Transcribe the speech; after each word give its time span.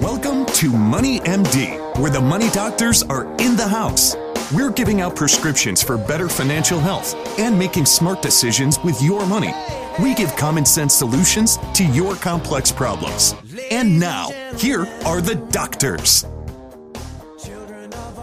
Welcome 0.00 0.44
to 0.46 0.70
Money 0.70 1.20
MD, 1.20 1.78
where 2.00 2.10
the 2.10 2.20
money 2.20 2.50
doctors 2.50 3.04
are 3.04 3.26
in 3.36 3.54
the 3.54 3.66
house. 3.66 4.16
We're 4.52 4.72
giving 4.72 5.00
out 5.00 5.14
prescriptions 5.14 5.84
for 5.84 5.96
better 5.96 6.28
financial 6.28 6.80
health 6.80 7.14
and 7.38 7.56
making 7.56 7.86
smart 7.86 8.20
decisions 8.20 8.76
with 8.80 9.00
your 9.00 9.24
money. 9.24 9.54
We 10.02 10.16
give 10.16 10.34
common 10.34 10.66
sense 10.66 10.94
solutions 10.94 11.58
to 11.74 11.84
your 11.84 12.16
complex 12.16 12.72
problems. 12.72 13.36
And 13.70 14.00
now, 14.00 14.30
here 14.56 14.84
are 15.06 15.20
the 15.20 15.36
doctors. 15.52 16.24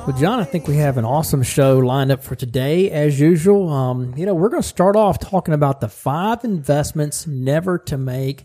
Well, 0.06 0.18
John, 0.20 0.42
I 0.42 0.44
think 0.44 0.68
we 0.68 0.76
have 0.76 0.98
an 0.98 1.06
awesome 1.06 1.42
show 1.42 1.78
lined 1.78 2.12
up 2.12 2.22
for 2.22 2.36
today, 2.36 2.92
as 2.92 3.18
usual. 3.18 3.70
Um, 3.70 4.14
you 4.18 4.26
know, 4.26 4.36
we're 4.36 4.50
going 4.50 4.62
to 4.62 4.68
start 4.68 4.98
off 4.98 5.20
talking 5.20 5.54
about 5.54 5.80
the 5.80 5.88
five 5.88 6.44
investments 6.44 7.26
never 7.26 7.78
to 7.78 7.98
make 7.98 8.44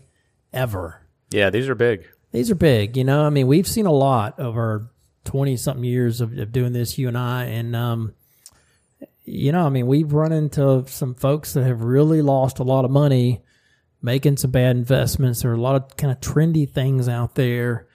ever. 0.53 1.01
Yeah, 1.29 1.49
these 1.49 1.67
are 1.67 1.75
big. 1.75 2.07
These 2.37 2.51
are 2.51 2.55
big. 2.55 2.95
You 2.95 3.03
know, 3.03 3.25
I 3.25 3.31
mean, 3.31 3.47
we've 3.47 3.67
seen 3.67 3.87
a 3.87 3.91
lot 3.91 4.39
over 4.39 4.91
20 5.25 5.57
something 5.57 5.83
years 5.83 6.21
of, 6.21 6.37
of, 6.37 6.51
doing 6.51 6.71
this, 6.71 6.95
you 6.95 7.07
and 7.07 7.17
I. 7.17 7.45
And, 7.45 7.75
um, 7.75 8.13
you 9.25 9.51
know, 9.51 9.65
I 9.65 9.69
mean, 9.69 9.87
we've 9.87 10.13
run 10.13 10.31
into 10.31 10.83
some 10.85 11.15
folks 11.15 11.53
that 11.53 11.63
have 11.63 11.81
really 11.81 12.21
lost 12.21 12.59
a 12.59 12.63
lot 12.63 12.85
of 12.85 12.91
money 12.91 13.41
making 14.03 14.37
some 14.37 14.51
bad 14.51 14.75
investments. 14.75 15.41
There 15.41 15.49
are 15.49 15.55
a 15.55 15.59
lot 15.59 15.77
of 15.77 15.97
kind 15.97 16.11
of 16.11 16.19
trendy 16.19 16.69
things 16.69 17.09
out 17.09 17.33
there 17.33 17.87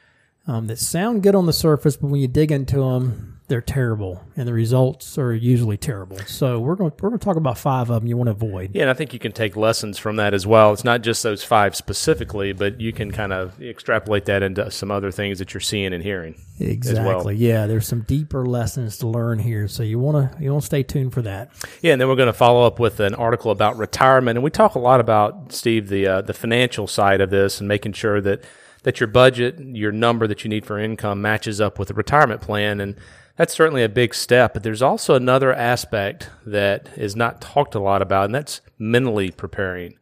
um, 0.49 0.67
that 0.67 0.81
sound 0.81 1.23
good 1.23 1.37
on 1.37 1.47
the 1.47 1.53
surface, 1.53 1.97
but 1.97 2.11
when 2.11 2.21
you 2.21 2.27
dig 2.27 2.51
into 2.51 2.79
them, 2.79 3.41
they're 3.53 3.61
terrible, 3.61 4.25
and 4.35 4.49
the 4.49 4.53
results 4.55 5.19
are 5.19 5.35
usually 5.35 5.77
terrible. 5.77 6.17
So 6.21 6.59
we're 6.59 6.75
going 6.75 6.91
we're 7.03 7.11
going 7.11 7.19
to 7.19 7.25
talk 7.25 7.37
about 7.37 7.59
five 7.59 7.91
of 7.91 8.01
them 8.01 8.09
you 8.09 8.17
want 8.17 8.29
to 8.29 8.31
avoid. 8.31 8.71
Yeah, 8.73 8.83
and 8.83 8.91
I 8.91 8.95
think 8.95 9.13
you 9.13 9.19
can 9.19 9.33
take 9.33 9.57
lessons 9.57 9.99
from 9.99 10.17
that 10.17 10.33
as 10.33 10.47
well. 10.47 10.73
It's 10.73 10.85
not 10.85 11.03
just 11.03 11.23
those 11.23 11.45
five 11.45 11.77
specifically, 11.77 12.55
but 12.55 12.81
you 12.81 12.95
can 12.95 13.13
kind 13.13 13.31
of 13.31 13.61
extrapolate 13.61 14.25
that 14.25 14.43
into 14.43 14.71
some 14.71 14.91
other 14.91 15.11
things 15.11 15.39
that 15.39 15.53
you're 15.53 15.61
seeing 15.61 15.93
and 15.93 16.03
hearing. 16.03 16.41
Exactly. 16.59 17.05
Well. 17.05 17.31
Yeah, 17.31 17.67
there's 17.67 17.87
some 17.87 18.05
deeper 18.05 18.47
lessons 18.47 18.97
to 18.99 19.07
learn 19.07 19.39
here, 19.39 19.69
so 19.69 19.83
you 19.83 19.99
want 19.99 20.33
to 20.33 20.43
you 20.43 20.51
want 20.51 20.63
to 20.63 20.67
stay 20.67 20.83
tuned 20.83 21.13
for 21.13 21.21
that. 21.21 21.51
Yeah, 21.83 21.93
and 21.93 22.01
then 22.01 22.09
we're 22.09 22.17
going 22.17 22.29
to 22.29 22.33
follow 22.33 22.67
up 22.67 22.79
with 22.79 23.01
an 23.01 23.15
article 23.15 23.51
about 23.51 23.77
retirement, 23.77 24.39
and 24.39 24.43
we 24.43 24.51
talk 24.51 24.77
a 24.77 24.79
lot 24.79 24.99
about 24.99 25.53
Steve 25.53 25.91
the 25.91 26.07
uh, 26.07 26.21
the 26.23 26.33
financial 26.33 26.87
side 26.87 27.21
of 27.21 27.29
this 27.29 27.61
and 27.61 27.69
making 27.69 27.93
sure 27.93 28.23
that 28.23 28.45
that 28.83 28.99
your 28.99 29.09
budget, 29.09 29.61
your 29.61 29.93
number 29.93 30.27
that 30.27 30.43
you 30.43 30.49
need 30.49 30.65
for 30.65 30.79
income 30.79 31.21
matches 31.21 31.61
up 31.61 31.79
with 31.79 31.91
a 31.91 31.95
retirement 31.95 32.41
plan 32.41 32.81
and 32.81 32.97
that's 33.37 33.55
certainly 33.55 33.83
a 33.83 33.89
big 33.89 34.15
step. 34.15 34.55
But 34.55 34.63
there's 34.63 34.83
also 34.83 35.15
another 35.15 35.53
aspect 35.53 36.31
that 36.47 36.89
is 36.97 37.17
not 37.17 37.41
talked 37.41 37.75
a 37.75 37.81
lot 37.81 38.03
about, 38.03 38.27
and 38.27 38.35
that's 38.35 38.61
mentally 38.79 39.31
preparing 39.31 39.99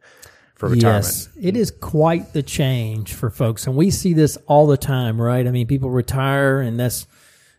for 0.55 0.69
retirement. 0.69 1.05
Yes, 1.05 1.29
it 1.39 1.57
is 1.57 1.71
quite 1.71 2.33
the 2.33 2.43
change 2.43 3.13
for 3.13 3.29
folks, 3.29 3.67
and 3.67 3.75
we 3.75 3.91
see 3.91 4.13
this 4.13 4.37
all 4.47 4.67
the 4.67 4.77
time, 4.77 5.21
right? 5.21 5.47
I 5.47 5.51
mean, 5.51 5.67
people 5.67 5.89
retire, 5.89 6.61
and 6.61 6.79
that's 6.79 7.07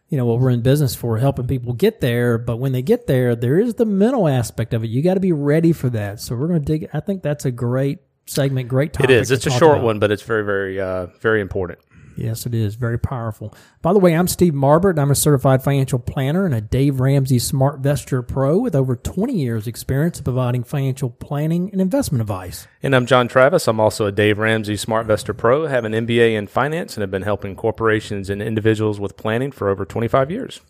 you 0.09 0.19
know 0.19 0.27
what 0.27 0.41
we're 0.41 0.51
in 0.51 0.61
business 0.61 0.95
for, 0.95 1.19
helping 1.19 1.47
people 1.47 1.73
get 1.73 2.01
there. 2.01 2.37
But 2.39 2.59
when 2.59 2.73
they 2.73 2.83
get 2.83 3.07
there, 3.07 3.35
there 3.35 3.59
is 3.59 3.75
the 3.75 3.87
mental 3.87 4.29
aspect 4.29 4.75
of 4.75 4.85
it. 4.85 4.89
You 4.89 5.03
got 5.03 5.15
to 5.15 5.21
be 5.21 5.33
ready 5.33 5.73
for 5.73 5.89
that. 5.91 6.21
So 6.21 6.37
we're 6.37 6.49
going 6.49 6.65
to 6.65 6.67
dig. 6.67 6.91
I 6.93 7.01
think 7.01 7.23
that's 7.23 7.45
a 7.47 7.51
great 7.51 8.01
segment, 8.27 8.69
great 8.69 8.93
topic. 8.93 9.11
It 9.11 9.15
is. 9.15 9.31
It's 9.31 9.47
a 9.47 9.51
short 9.51 9.79
about. 9.79 9.85
one, 9.85 9.99
but 9.99 10.11
it's 10.11 10.23
very, 10.23 10.45
very, 10.45 10.81
uh, 10.81 11.07
very 11.21 11.41
important. 11.41 11.79
Yes, 12.17 12.47
it 12.47 12.55
is. 12.55 12.75
Very 12.75 12.99
powerful. 12.99 13.55
By 13.81 13.93
the 13.93 13.99
way, 13.99 14.15
I'm 14.15 14.29
Steve 14.29 14.53
Marbert. 14.53 14.99
I'm 14.99 15.11
a 15.11 15.15
certified 15.15 15.63
financial 15.63 15.99
planner 15.99 16.45
and 16.45 16.55
a 16.55 16.61
Dave 16.61 17.01
Ramsey 17.01 17.39
SmartVestor 17.39 18.27
Pro 18.27 18.59
with 18.59 18.75
over 18.75 18.97
20 18.97 19.33
years 19.33 19.67
experience 19.67 20.21
providing 20.21 20.65
financial 20.65 21.11
planning 21.11 21.71
and 21.73 21.81
investment 21.81 22.21
advice. 22.21 22.67
And 22.83 22.95
I'm 22.95 23.07
John 23.07 23.29
Travis. 23.29 23.69
I'm 23.69 23.81
also 23.81 24.07
a 24.07 24.13
Dave 24.13 24.39
Ramsey 24.39 24.75
SmartVestor 24.75 25.37
Pro, 25.37 25.67
have 25.67 25.85
an 25.85 25.93
MBA 25.93 26.37
in 26.37 26.47
finance 26.47 26.97
and 26.97 27.03
have 27.03 27.11
been 27.11 27.23
helping 27.23 27.57
corporations 27.57 28.31
and 28.31 28.43
individuals 28.43 29.01
with 29.01 29.17
planning 29.17 29.53
for 29.53 29.69
over 29.69 29.85
25 29.85 30.31
years. 30.31 30.61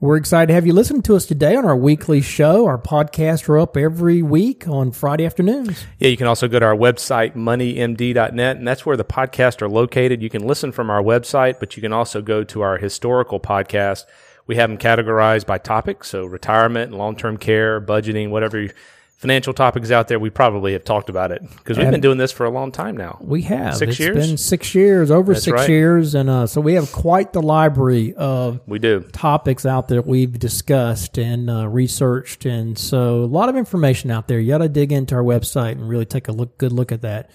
We're 0.00 0.16
excited 0.16 0.46
to 0.46 0.54
have 0.54 0.64
you 0.64 0.74
listen 0.74 1.02
to 1.02 1.16
us 1.16 1.26
today 1.26 1.56
on 1.56 1.64
our 1.64 1.76
weekly 1.76 2.20
show. 2.20 2.66
Our 2.66 2.78
podcasts 2.78 3.48
are 3.48 3.58
up 3.58 3.76
every 3.76 4.22
week 4.22 4.68
on 4.68 4.92
Friday 4.92 5.26
afternoons. 5.26 5.86
Yeah, 5.98 6.06
you 6.06 6.16
can 6.16 6.28
also 6.28 6.46
go 6.46 6.60
to 6.60 6.66
our 6.66 6.76
website, 6.76 7.34
moneymd.net, 7.34 8.56
and 8.56 8.68
that's 8.68 8.86
where 8.86 8.96
the 8.96 9.04
podcasts 9.04 9.60
are 9.60 9.68
located. 9.68 10.22
You 10.22 10.30
can 10.30 10.46
listen 10.46 10.70
from 10.70 10.88
our 10.88 11.02
website, 11.02 11.58
but 11.58 11.76
you 11.76 11.82
can 11.82 11.92
also 11.92 12.22
go 12.22 12.44
to 12.44 12.60
our 12.60 12.78
historical 12.78 13.40
podcast. 13.40 14.04
We 14.46 14.54
have 14.54 14.70
them 14.70 14.78
categorized 14.78 15.46
by 15.46 15.58
topic, 15.58 16.04
so 16.04 16.26
retirement, 16.26 16.90
and 16.92 16.98
long 16.98 17.16
term 17.16 17.36
care, 17.36 17.80
budgeting, 17.80 18.30
whatever 18.30 18.68
financial 19.18 19.52
topics 19.52 19.90
out 19.90 20.06
there, 20.06 20.18
we 20.20 20.30
probably 20.30 20.72
have 20.72 20.84
talked 20.84 21.08
about 21.08 21.32
it 21.32 21.42
because 21.56 21.76
we've 21.76 21.90
been 21.90 22.00
doing 22.00 22.18
this 22.18 22.30
for 22.30 22.46
a 22.46 22.50
long 22.50 22.70
time 22.70 22.96
now. 22.96 23.18
We 23.20 23.42
have 23.42 23.76
six 23.76 23.90
it's 23.90 24.00
years. 24.00 24.16
Been 24.16 24.36
six 24.38 24.74
years, 24.76 25.10
over 25.10 25.32
That's 25.32 25.44
six 25.44 25.54
right. 25.54 25.68
years, 25.68 26.14
and 26.14 26.30
uh, 26.30 26.46
so 26.46 26.60
we 26.60 26.74
have 26.74 26.92
quite 26.92 27.32
the 27.32 27.42
library 27.42 28.14
of 28.14 28.60
we 28.66 28.78
do 28.78 29.00
topics 29.12 29.66
out 29.66 29.88
there 29.88 30.00
we've 30.02 30.38
discussed 30.38 31.18
and 31.18 31.50
uh, 31.50 31.68
researched, 31.68 32.46
and 32.46 32.78
so 32.78 33.24
a 33.24 33.26
lot 33.26 33.48
of 33.48 33.56
information 33.56 34.12
out 34.12 34.28
there. 34.28 34.38
You 34.38 34.52
got 34.52 34.58
to 34.58 34.68
dig 34.68 34.92
into 34.92 35.16
our 35.16 35.24
website 35.24 35.72
and 35.72 35.88
really 35.88 36.06
take 36.06 36.28
a 36.28 36.32
look, 36.32 36.56
good 36.56 36.72
look 36.72 36.92
at 36.92 37.02
that. 37.02 37.30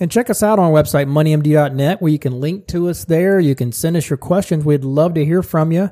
And 0.00 0.10
check 0.10 0.28
us 0.28 0.42
out 0.42 0.58
on 0.58 0.66
our 0.66 0.70
website, 0.70 1.06
moneymd.net, 1.08 2.02
where 2.02 2.12
you 2.12 2.18
can 2.18 2.38
link 2.38 2.66
to 2.68 2.88
us 2.90 3.04
there. 3.04 3.40
You 3.40 3.54
can 3.54 3.72
send 3.72 3.96
us 3.96 4.10
your 4.10 4.18
questions. 4.18 4.64
We'd 4.64 4.84
love 4.84 5.14
to 5.14 5.24
hear 5.24 5.42
from 5.42 5.72
you. 5.72 5.90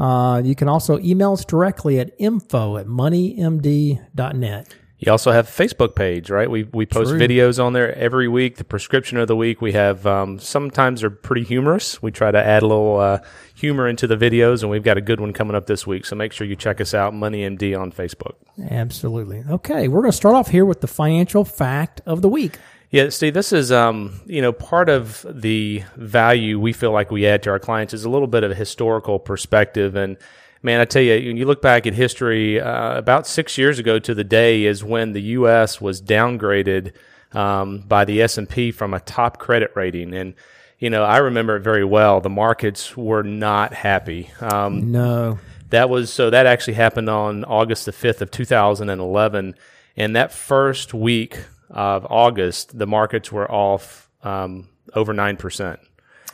Uh, 0.00 0.40
you 0.42 0.54
can 0.54 0.68
also 0.68 0.98
email 1.00 1.34
us 1.34 1.44
directly 1.44 2.00
at 2.00 2.12
info 2.18 2.78
at 2.78 2.86
moneymd.net. 2.86 4.74
You 5.00 5.10
also 5.10 5.32
have 5.32 5.48
a 5.48 5.50
Facebook 5.50 5.94
page, 5.94 6.28
right? 6.28 6.50
We 6.50 6.64
we 6.64 6.84
post 6.84 7.10
True. 7.10 7.18
videos 7.18 7.62
on 7.62 7.72
there 7.72 7.94
every 7.96 8.28
week. 8.28 8.56
The 8.56 8.64
prescription 8.64 9.16
of 9.16 9.28
the 9.28 9.36
week 9.36 9.62
we 9.62 9.72
have 9.72 10.06
um, 10.06 10.38
sometimes 10.38 11.00
they're 11.00 11.08
pretty 11.08 11.42
humorous. 11.42 12.02
We 12.02 12.10
try 12.10 12.30
to 12.30 12.38
add 12.38 12.62
a 12.62 12.66
little 12.66 12.98
uh, 12.98 13.20
humor 13.54 13.88
into 13.88 14.06
the 14.06 14.16
videos, 14.16 14.60
and 14.60 14.70
we've 14.70 14.82
got 14.82 14.98
a 14.98 15.00
good 15.00 15.18
one 15.18 15.32
coming 15.32 15.56
up 15.56 15.66
this 15.66 15.86
week. 15.86 16.04
So 16.04 16.16
make 16.16 16.32
sure 16.32 16.46
you 16.46 16.54
check 16.54 16.82
us 16.82 16.92
out, 16.92 17.14
Money 17.14 17.48
MD 17.48 17.78
on 17.78 17.92
Facebook. 17.92 18.34
Absolutely. 18.70 19.42
Okay, 19.48 19.88
we're 19.88 20.02
going 20.02 20.12
to 20.12 20.16
start 20.16 20.34
off 20.34 20.48
here 20.48 20.66
with 20.66 20.82
the 20.82 20.86
financial 20.86 21.46
fact 21.46 22.02
of 22.04 22.20
the 22.20 22.28
week. 22.28 22.58
Yeah, 22.90 23.08
Steve, 23.10 23.34
this 23.34 23.52
is 23.52 23.70
um, 23.70 24.20
you 24.26 24.42
know 24.42 24.52
part 24.52 24.88
of 24.88 25.24
the 25.28 25.84
value 25.96 26.58
we 26.58 26.72
feel 26.72 26.92
like 26.92 27.10
we 27.10 27.26
add 27.26 27.42
to 27.44 27.50
our 27.50 27.58
clients 27.58 27.94
is 27.94 28.04
a 28.04 28.10
little 28.10 28.26
bit 28.28 28.42
of 28.42 28.50
a 28.50 28.54
historical 28.54 29.18
perspective 29.18 29.94
and 29.94 30.16
man, 30.62 30.80
I 30.80 30.84
tell 30.84 31.02
you, 31.02 31.28
when 31.28 31.36
you 31.36 31.46
look 31.46 31.62
back 31.62 31.86
at 31.86 31.94
history, 31.94 32.60
uh, 32.60 32.96
about 32.96 33.26
six 33.26 33.56
years 33.56 33.78
ago 33.78 33.98
to 33.98 34.14
the 34.14 34.24
day 34.24 34.64
is 34.64 34.84
when 34.84 35.12
the 35.12 35.22
U.S. 35.22 35.80
was 35.80 36.00
downgraded 36.02 36.92
um, 37.32 37.78
by 37.80 38.04
the 38.04 38.22
S 38.22 38.38
and 38.38 38.48
P 38.48 38.70
from 38.70 38.94
a 38.94 39.00
top 39.00 39.38
credit 39.38 39.72
rating, 39.74 40.14
and 40.14 40.34
you 40.78 40.90
know 40.90 41.04
I 41.04 41.18
remember 41.18 41.56
it 41.56 41.60
very 41.60 41.84
well. 41.84 42.20
The 42.20 42.30
markets 42.30 42.96
were 42.96 43.22
not 43.22 43.72
happy. 43.72 44.30
Um, 44.40 44.92
no, 44.92 45.38
that 45.70 45.88
was 45.88 46.12
so. 46.12 46.30
That 46.30 46.46
actually 46.46 46.74
happened 46.74 47.08
on 47.08 47.44
August 47.44 47.86
the 47.86 47.92
fifth 47.92 48.20
of 48.20 48.30
two 48.30 48.44
thousand 48.44 48.90
and 48.90 49.00
eleven, 49.00 49.54
and 49.96 50.16
that 50.16 50.32
first 50.32 50.92
week 50.92 51.38
of 51.70 52.06
August, 52.10 52.76
the 52.76 52.86
markets 52.86 53.30
were 53.30 53.50
off 53.50 54.10
um, 54.22 54.68
over 54.94 55.12
nine 55.12 55.36
percent. 55.36 55.80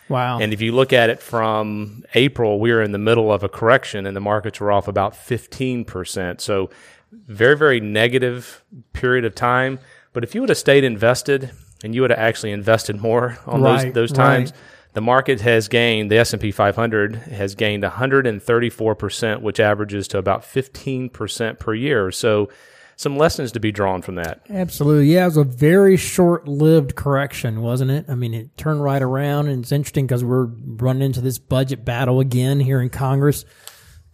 Wow. 0.08 0.38
And 0.38 0.52
if 0.52 0.60
you 0.60 0.72
look 0.72 0.92
at 0.92 1.10
it 1.10 1.20
from 1.20 2.04
April, 2.14 2.60
we 2.60 2.72
were 2.72 2.82
in 2.82 2.92
the 2.92 2.98
middle 2.98 3.32
of 3.32 3.42
a 3.42 3.48
correction 3.48 4.06
and 4.06 4.16
the 4.16 4.20
markets 4.20 4.60
were 4.60 4.70
off 4.70 4.88
about 4.88 5.14
15%. 5.14 6.40
So 6.40 6.70
very, 7.12 7.56
very 7.56 7.80
negative 7.80 8.62
period 8.92 9.24
of 9.24 9.34
time. 9.34 9.78
But 10.12 10.24
if 10.24 10.34
you 10.34 10.40
would 10.40 10.48
have 10.48 10.58
stayed 10.58 10.84
invested 10.84 11.50
and 11.82 11.94
you 11.94 12.02
would 12.02 12.10
have 12.10 12.18
actually 12.18 12.52
invested 12.52 13.00
more 13.00 13.38
on 13.46 13.62
right, 13.62 13.92
those, 13.92 14.10
those 14.10 14.12
times, 14.12 14.52
right. 14.52 14.60
the 14.94 15.00
market 15.00 15.40
has 15.40 15.68
gained, 15.68 16.10
the 16.10 16.18
S&P 16.18 16.52
500 16.52 17.16
has 17.16 17.54
gained 17.54 17.82
134%, 17.82 19.40
which 19.40 19.60
averages 19.60 20.08
to 20.08 20.18
about 20.18 20.42
15% 20.42 21.58
per 21.58 21.74
year. 21.74 22.12
So 22.12 22.48
some 22.96 23.18
lessons 23.18 23.52
to 23.52 23.60
be 23.60 23.70
drawn 23.70 24.00
from 24.00 24.14
that. 24.14 24.40
Absolutely. 24.48 25.12
Yeah, 25.12 25.24
it 25.24 25.26
was 25.26 25.36
a 25.36 25.44
very 25.44 25.98
short 25.98 26.48
lived 26.48 26.96
correction, 26.96 27.60
wasn't 27.60 27.90
it? 27.90 28.06
I 28.08 28.14
mean, 28.14 28.32
it 28.32 28.56
turned 28.56 28.82
right 28.82 29.02
around, 29.02 29.48
and 29.48 29.62
it's 29.62 29.72
interesting 29.72 30.06
because 30.06 30.24
we're 30.24 30.46
running 30.46 31.02
into 31.02 31.20
this 31.20 31.38
budget 31.38 31.84
battle 31.84 32.20
again 32.20 32.58
here 32.58 32.80
in 32.80 32.88
Congress, 32.88 33.44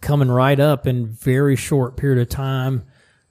coming 0.01 0.29
right 0.29 0.59
up 0.59 0.85
in 0.85 1.07
very 1.07 1.55
short 1.55 1.95
period 1.95 2.21
of 2.21 2.27
time. 2.27 2.83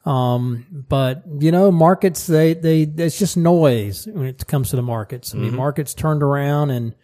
Um, 0.06 0.66
but 0.88 1.22
you 1.38 1.52
know, 1.52 1.70
markets, 1.70 2.26
they, 2.26 2.54
they, 2.54 2.82
it's 2.82 3.18
just 3.18 3.36
noise 3.36 4.06
when 4.06 4.26
it 4.26 4.46
comes 4.46 4.70
to 4.70 4.76
the 4.76 4.82
markets. 4.82 5.34
I 5.34 5.38
mean, 5.38 5.48
mm-hmm. 5.48 5.58
markets 5.58 5.94
turned 5.94 6.22
around 6.22 6.70
and, 6.70 6.94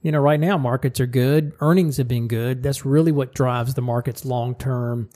you 0.00 0.10
know, 0.10 0.18
right 0.20 0.40
now 0.40 0.56
markets 0.56 0.98
are 1.00 1.06
good. 1.06 1.52
Earnings 1.60 1.98
have 1.98 2.08
been 2.08 2.28
good. 2.28 2.62
That's 2.62 2.86
really 2.86 3.12
what 3.12 3.34
drives 3.34 3.74
the 3.74 3.82
markets 3.82 4.24
long 4.24 4.54
term. 4.54 5.10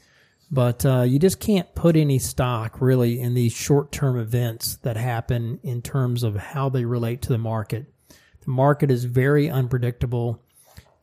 But 0.51 0.85
uh, 0.87 1.03
you 1.03 1.19
just 1.19 1.41
can't 1.41 1.75
put 1.75 1.97
any 1.97 2.19
stock 2.19 2.81
really 2.81 3.21
in 3.21 3.35
these 3.35 3.53
short 3.53 3.91
term 3.91 4.19
events 4.19 4.77
that 4.79 4.97
happen 4.97 5.59
in 5.63 5.83
terms 5.83 6.23
of 6.23 6.37
how 6.37 6.69
they 6.69 6.85
relate 6.85 7.23
to 7.23 7.29
the 7.31 7.39
market. 7.39 7.87
The 8.09 8.51
market 8.51 8.91
is 8.91 9.05
very 9.05 9.51
unpredictable. 9.51 10.41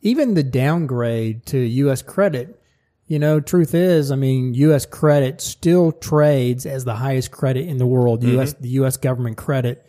Even 0.00 0.34
the 0.34 0.42
downgrade 0.42 1.44
to 1.46 1.58
U.S. 1.58 2.02
credit, 2.02 2.60
you 3.06 3.18
know, 3.18 3.40
truth 3.40 3.74
is, 3.74 4.10
I 4.10 4.16
mean, 4.16 4.54
U.S. 4.54 4.86
credit 4.86 5.40
still 5.40 5.92
trades 5.92 6.66
as 6.66 6.84
the 6.84 6.94
highest 6.94 7.30
credit 7.30 7.68
in 7.68 7.78
the 7.78 7.86
world, 7.86 8.20
mm-hmm. 8.20 8.36
U.S. 8.36 8.54
the 8.54 8.68
U.S. 8.70 8.96
government 8.96 9.36
credit. 9.36 9.86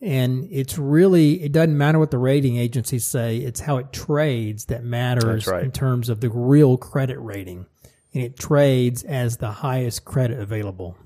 And 0.00 0.48
it's 0.50 0.76
really, 0.76 1.42
it 1.42 1.52
doesn't 1.52 1.78
matter 1.78 1.98
what 1.98 2.10
the 2.10 2.18
rating 2.18 2.56
agencies 2.56 3.06
say, 3.06 3.38
it's 3.38 3.60
how 3.60 3.78
it 3.78 3.92
trades 3.92 4.66
that 4.66 4.84
matters 4.84 5.46
right. 5.46 5.64
in 5.64 5.72
terms 5.72 6.08
of 6.08 6.20
the 6.20 6.28
real 6.28 6.76
credit 6.76 7.18
rating. 7.18 7.66
And 8.14 8.22
it 8.22 8.38
trades 8.38 9.02
as 9.02 9.36
the 9.38 9.50
highest 9.50 10.04
credit 10.04 10.38
available. 10.38 10.96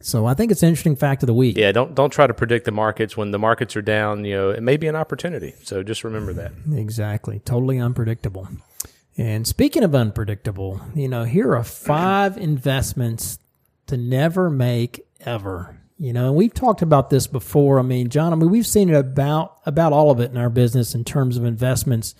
So 0.00 0.26
I 0.26 0.34
think 0.34 0.52
it's 0.52 0.62
an 0.62 0.68
interesting 0.68 0.96
fact 0.96 1.22
of 1.22 1.26
the 1.26 1.34
week. 1.34 1.56
Yeah, 1.56 1.72
don't 1.72 1.94
don't 1.94 2.10
try 2.10 2.26
to 2.26 2.34
predict 2.34 2.64
the 2.64 2.72
markets 2.72 3.16
when 3.16 3.30
the 3.30 3.38
markets 3.38 3.76
are 3.76 3.82
down. 3.82 4.24
You 4.24 4.34
know, 4.36 4.50
it 4.50 4.62
may 4.62 4.76
be 4.76 4.86
an 4.86 4.96
opportunity. 4.96 5.54
So 5.62 5.82
just 5.82 6.04
remember 6.04 6.32
that. 6.34 6.52
Exactly. 6.72 7.40
Totally 7.40 7.78
unpredictable. 7.78 8.48
And 9.16 9.46
speaking 9.46 9.82
of 9.82 9.94
unpredictable, 9.94 10.80
you 10.94 11.08
know, 11.08 11.24
here 11.24 11.56
are 11.56 11.64
five 11.64 12.36
investments 12.36 13.38
to 13.86 13.96
never 13.96 14.50
make 14.50 15.06
ever. 15.20 15.80
You 15.98 16.12
know, 16.12 16.26
and 16.26 16.36
we've 16.36 16.52
talked 16.52 16.82
about 16.82 17.08
this 17.08 17.26
before. 17.26 17.78
I 17.78 17.82
mean, 17.82 18.10
John, 18.10 18.34
I 18.34 18.36
mean, 18.36 18.50
we've 18.50 18.66
seen 18.66 18.90
it 18.90 18.94
about 18.94 19.56
about 19.64 19.94
all 19.94 20.10
of 20.10 20.20
it 20.20 20.30
in 20.30 20.36
our 20.36 20.50
business 20.50 20.94
in 20.94 21.04
terms 21.04 21.38
of 21.38 21.44
investments, 21.44 22.14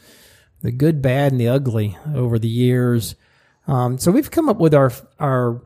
the 0.62 0.72
good, 0.72 1.02
bad, 1.02 1.32
and 1.32 1.40
the 1.40 1.48
ugly 1.48 1.98
over 2.14 2.38
the 2.38 2.48
years. 2.48 3.16
Um, 3.66 3.98
so 3.98 4.10
we've 4.10 4.30
come 4.30 4.48
up 4.48 4.58
with 4.58 4.74
our 4.74 4.92
our 5.18 5.62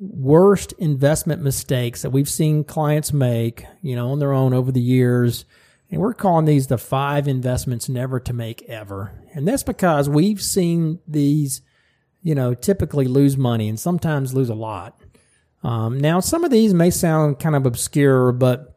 worst 0.00 0.72
investment 0.78 1.42
mistakes 1.42 2.02
that 2.02 2.10
we've 2.10 2.28
seen 2.28 2.64
clients 2.64 3.12
make, 3.12 3.64
you 3.80 3.94
know, 3.96 4.10
on 4.10 4.18
their 4.18 4.32
own 4.32 4.52
over 4.52 4.72
the 4.72 4.80
years. 4.80 5.44
And 5.90 6.00
we're 6.00 6.14
calling 6.14 6.46
these 6.46 6.66
the 6.66 6.78
five 6.78 7.28
investments 7.28 7.88
never 7.88 8.18
to 8.20 8.32
make 8.32 8.62
ever. 8.62 9.12
And 9.32 9.46
that's 9.46 9.62
because 9.62 10.08
we've 10.08 10.42
seen 10.42 10.98
these, 11.06 11.62
you 12.22 12.34
know, 12.34 12.54
typically 12.54 13.06
lose 13.06 13.36
money 13.36 13.68
and 13.68 13.78
sometimes 13.78 14.34
lose 14.34 14.48
a 14.48 14.54
lot. 14.54 15.00
Um, 15.62 15.98
now, 15.98 16.20
some 16.20 16.44
of 16.44 16.50
these 16.50 16.74
may 16.74 16.90
sound 16.90 17.38
kind 17.38 17.54
of 17.54 17.64
obscure, 17.64 18.32
but, 18.32 18.76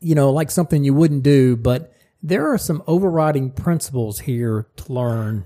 you 0.00 0.14
know, 0.14 0.30
like 0.32 0.50
something 0.50 0.84
you 0.84 0.92
wouldn't 0.92 1.22
do, 1.22 1.56
but 1.56 1.94
there 2.22 2.52
are 2.52 2.58
some 2.58 2.82
overriding 2.86 3.50
principles 3.52 4.20
here 4.20 4.66
to 4.76 4.92
learn. 4.92 5.44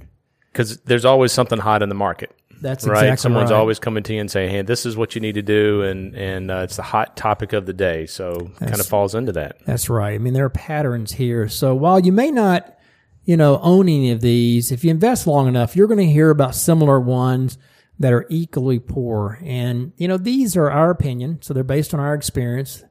Because 0.52 0.78
there's 0.78 1.04
always 1.04 1.32
something 1.32 1.58
hot 1.58 1.82
in 1.82 1.88
the 1.88 1.94
market. 1.94 2.34
That's 2.60 2.86
right. 2.86 3.04
exactly 3.04 3.16
Someone's 3.22 3.50
right. 3.50 3.56
always 3.56 3.78
coming 3.78 4.02
to 4.04 4.14
you 4.14 4.20
and 4.20 4.30
saying, 4.30 4.50
"Hey, 4.50 4.62
this 4.62 4.86
is 4.86 4.96
what 4.96 5.14
you 5.14 5.20
need 5.20 5.34
to 5.34 5.42
do," 5.42 5.82
and 5.82 6.14
and 6.14 6.50
uh, 6.50 6.60
it's 6.64 6.76
the 6.76 6.82
hot 6.82 7.16
topic 7.16 7.52
of 7.52 7.66
the 7.66 7.72
day. 7.72 8.06
So 8.06 8.50
kind 8.58 8.78
of 8.80 8.86
falls 8.86 9.14
into 9.14 9.32
that. 9.32 9.58
That's 9.64 9.88
right. 9.88 10.14
I 10.14 10.18
mean, 10.18 10.34
there 10.34 10.44
are 10.44 10.50
patterns 10.50 11.12
here. 11.12 11.48
So 11.48 11.74
while 11.74 12.00
you 12.00 12.12
may 12.12 12.30
not, 12.30 12.76
you 13.24 13.36
know, 13.36 13.58
own 13.60 13.88
any 13.88 14.10
of 14.10 14.20
these, 14.20 14.72
if 14.72 14.84
you 14.84 14.90
invest 14.90 15.26
long 15.26 15.48
enough, 15.48 15.76
you're 15.76 15.86
going 15.86 15.98
to 15.98 16.12
hear 16.12 16.30
about 16.30 16.54
similar 16.54 17.00
ones 17.00 17.58
that 18.00 18.12
are 18.14 18.26
equally 18.30 18.78
poor. 18.78 19.38
And, 19.44 19.92
you 19.98 20.08
know, 20.08 20.16
these 20.16 20.56
are 20.56 20.70
our 20.70 20.90
opinion. 20.90 21.38
So 21.42 21.52
they're 21.52 21.62
based 21.62 21.92
on 21.92 22.00
our 22.00 22.14
experience. 22.14 22.82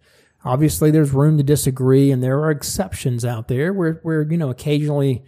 Obviously, 0.45 0.92
there's 0.92 1.12
room 1.12 1.38
to 1.38 1.44
disagree, 1.44 2.12
and 2.12 2.24
there 2.24 2.39
are 2.39 2.51
exceptions 2.51 3.25
out 3.25 3.48
there 3.48 3.74
where, 3.74 4.00
where 4.04 4.22
you 4.22 4.38
know, 4.38 4.51
occasionally 4.51 5.24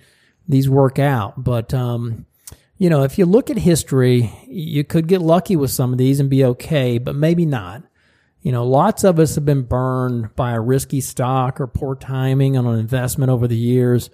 these 0.47 0.69
work 0.69 0.99
out. 0.99 1.43
But, 1.43 1.73
um, 1.73 2.27
you 2.81 2.89
know, 2.89 3.03
if 3.03 3.19
you 3.19 3.27
look 3.27 3.51
at 3.51 3.57
history, 3.57 4.33
you 4.47 4.83
could 4.83 5.05
get 5.05 5.21
lucky 5.21 5.55
with 5.55 5.69
some 5.69 5.91
of 5.91 5.99
these 5.99 6.19
and 6.19 6.31
be 6.31 6.43
okay, 6.43 6.97
but 6.97 7.15
maybe 7.15 7.45
not. 7.45 7.83
You 8.41 8.51
know, 8.51 8.65
lots 8.65 9.03
of 9.03 9.19
us 9.19 9.35
have 9.35 9.45
been 9.45 9.61
burned 9.61 10.35
by 10.35 10.53
a 10.53 10.59
risky 10.59 10.99
stock 10.99 11.61
or 11.61 11.67
poor 11.67 11.93
timing 11.93 12.57
on 12.57 12.65
an 12.65 12.79
investment 12.79 13.29
over 13.29 13.47
the 13.47 13.55
years, 13.55 14.09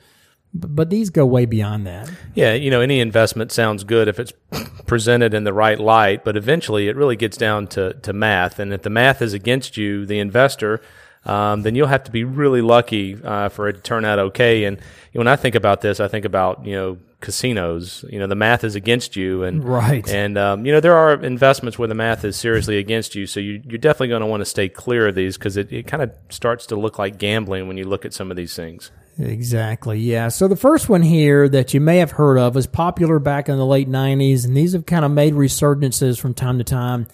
but, 0.54 0.90
these 0.90 1.10
go 1.10 1.25
way 1.25 1.46
beyond 1.46 1.88
that. 1.88 2.12
Yeah, 2.36 2.56
you 2.56 2.69
know, 2.69 2.81
any 2.81 3.00
investment 3.00 3.54
sounds 3.54 3.86
good 3.86 4.10
if 4.10 4.19
it's 4.19 4.34
presented 4.86 5.34
in 5.34 5.46
the 5.46 5.54
right 5.54 5.80
light, 5.80 6.25
but 6.25 6.36
eventually 6.36 6.90
it 6.90 6.98
really 6.98 7.16
gets 7.16 7.38
down 7.38 7.68
to, 7.68 7.94
to 7.94 8.12
math. 8.12 8.60
And 8.60 8.74
if 8.74 8.81
the 8.81 8.90
math 8.90 9.22
is 9.22 9.31
against 9.31 9.78
you, 9.78 10.06
the 10.06 10.19
investor, 10.19 10.81
um, 11.25 11.62
then 11.62 11.75
you'll 11.75 11.88
have 11.88 12.04
to 12.04 12.12
be 12.12 12.25
really 12.25 12.62
lucky 12.62 13.18
uh, 13.24 13.48
for 13.48 13.69
it 13.69 13.74
to 13.74 13.80
turn 13.80 14.04
out 14.04 14.19
okay. 14.19 14.66
And 14.66 14.78
when 15.14 15.28
I 15.30 15.38
think 15.38 15.56
about 15.56 15.80
this, 15.80 16.02
I 16.02 16.10
think 16.10 16.25
about, 16.25 16.66
you 16.66 16.75
know, 16.75 16.98
casinos. 17.22 18.06
You 18.10 18.19
know, 18.19 18.28
the 18.28 18.36
math 18.36 18.64
is 18.64 18.75
against 18.75 19.16
you. 19.16 19.44
And, 19.44 19.64
Right. 19.64 20.08
and 20.10 20.38
um, 20.38 20.66
you 20.66 20.72
know, 20.72 20.80
there 20.80 20.96
are 20.96 21.14
investments 21.24 21.78
where 21.80 21.88
the 21.88 21.96
math 21.96 22.24
is 22.24 22.36
seriously 22.36 22.78
against 22.78 23.16
you. 23.16 23.25
So 23.28 23.40
you, 23.40 23.62
you're 23.66 23.78
definitely 23.78 24.10
going 24.10 24.22
to 24.22 24.28
want 24.28 24.42
to 24.42 24.46
stay 24.46 24.69
clear 24.69 25.08
of 25.08 25.16
these 25.16 25.38
because 25.38 25.58
it, 25.58 25.72
it 25.72 25.88
kind 25.88 26.04
of 26.04 26.12
starts 26.30 26.66
to 26.68 26.75
look 26.75 27.00
like 27.00 27.18
gambling 27.18 27.68
when 27.68 27.78
you 27.78 27.86
look 27.86 28.06
at 28.06 28.14
some 28.14 28.31
of 28.31 28.38
these 28.38 28.56
things. 28.56 28.92
Exactly. 29.19 30.00
Yeah. 30.00 30.28
So 30.28 30.48
the 30.48 30.56
first 30.56 30.90
one 30.90 31.02
here 31.02 31.50
that 31.50 31.74
you 31.74 31.81
may 31.81 31.98
have 31.98 32.12
heard 32.12 32.38
of 32.38 32.54
was 32.54 32.68
popular 32.68 33.18
back 33.18 33.50
in 33.50 33.58
the 33.58 33.66
late 33.66 33.90
90s, 33.90 34.46
and 34.46 34.56
these 34.56 34.74
have 34.74 34.86
kind 34.86 35.04
of 35.04 35.10
made 35.12 35.34
resurgences 35.34 36.19
from 36.19 36.34
time 36.36 36.60
to 36.60 36.64
time. 36.64 37.08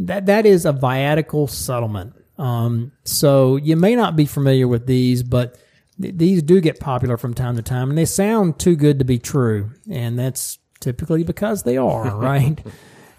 That 0.00 0.26
that 0.26 0.46
is 0.46 0.66
a 0.66 0.72
viatical 0.72 1.48
settlement. 1.48 2.14
Um, 2.36 2.90
so 3.04 3.54
you 3.54 3.76
may 3.76 3.94
not 3.94 4.16
be 4.16 4.26
familiar 4.26 4.66
with 4.66 4.86
these, 4.86 5.22
but 5.22 5.56
th- 6.00 6.14
these 6.16 6.42
do 6.42 6.60
get 6.60 6.80
popular 6.80 7.16
from 7.16 7.34
time 7.34 7.56
to 7.56 7.62
time, 7.62 7.88
and 7.88 7.98
they 7.98 8.04
sound 8.04 8.58
too 8.58 8.76
good 8.76 8.98
to 8.98 9.04
be 9.04 9.18
true, 9.18 9.70
and 9.90 10.18
that's 10.18 10.58
typically 10.80 11.24
because 11.24 11.62
they 11.62 11.76
are, 11.76 12.16
right? 12.16 12.64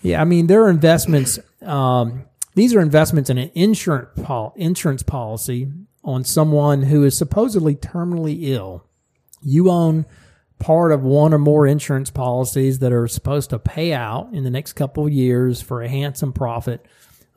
Yeah, 0.01 0.21
I 0.21 0.25
mean, 0.25 0.47
there 0.47 0.63
are 0.63 0.69
investments. 0.69 1.39
Um, 1.61 2.25
these 2.53 2.73
are 2.73 2.79
investments 2.79 3.29
in 3.29 3.37
an 3.37 3.51
insurance 3.55 4.09
pol- 4.21 4.53
insurance 4.55 5.03
policy 5.03 5.71
on 6.03 6.23
someone 6.23 6.83
who 6.83 7.03
is 7.03 7.17
supposedly 7.17 7.75
terminally 7.75 8.37
ill. 8.43 8.85
You 9.41 9.69
own 9.69 10.05
part 10.59 10.91
of 10.91 11.03
one 11.03 11.33
or 11.33 11.37
more 11.37 11.67
insurance 11.67 12.09
policies 12.09 12.79
that 12.79 12.93
are 12.93 13.07
supposed 13.07 13.49
to 13.49 13.59
pay 13.59 13.93
out 13.93 14.29
in 14.31 14.43
the 14.43 14.49
next 14.49 14.73
couple 14.73 15.05
of 15.05 15.11
years 15.11 15.61
for 15.61 15.81
a 15.81 15.89
handsome 15.89 16.31
profit. 16.31 16.85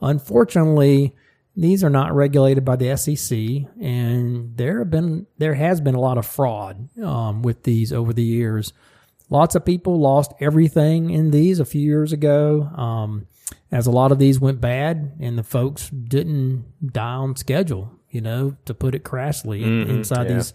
Unfortunately, 0.00 1.14
these 1.58 1.82
are 1.82 1.90
not 1.90 2.14
regulated 2.14 2.64
by 2.64 2.76
the 2.76 2.96
SEC, 2.96 3.36
and 3.82 4.56
there 4.56 4.78
have 4.78 4.90
been 4.90 5.26
there 5.38 5.54
has 5.54 5.80
been 5.80 5.96
a 5.96 6.00
lot 6.00 6.16
of 6.16 6.24
fraud 6.24 6.88
um, 7.02 7.42
with 7.42 7.64
these 7.64 7.92
over 7.92 8.12
the 8.12 8.22
years. 8.22 8.72
Lots 9.28 9.56
of 9.56 9.64
people 9.64 9.98
lost 9.98 10.32
everything 10.40 11.10
in 11.10 11.32
these 11.32 11.58
a 11.58 11.64
few 11.64 11.82
years 11.82 12.12
ago, 12.12 12.62
um, 12.76 13.26
as 13.72 13.88
a 13.88 13.90
lot 13.90 14.12
of 14.12 14.20
these 14.20 14.38
went 14.38 14.60
bad, 14.60 15.16
and 15.18 15.36
the 15.36 15.42
folks 15.42 15.90
didn't 15.90 16.64
die 16.92 17.14
on 17.14 17.34
schedule. 17.34 17.90
You 18.08 18.20
know, 18.20 18.56
to 18.64 18.72
put 18.72 18.94
it 18.94 19.02
crassly, 19.02 19.64
inside 19.64 20.28
yeah. 20.28 20.36
these 20.36 20.54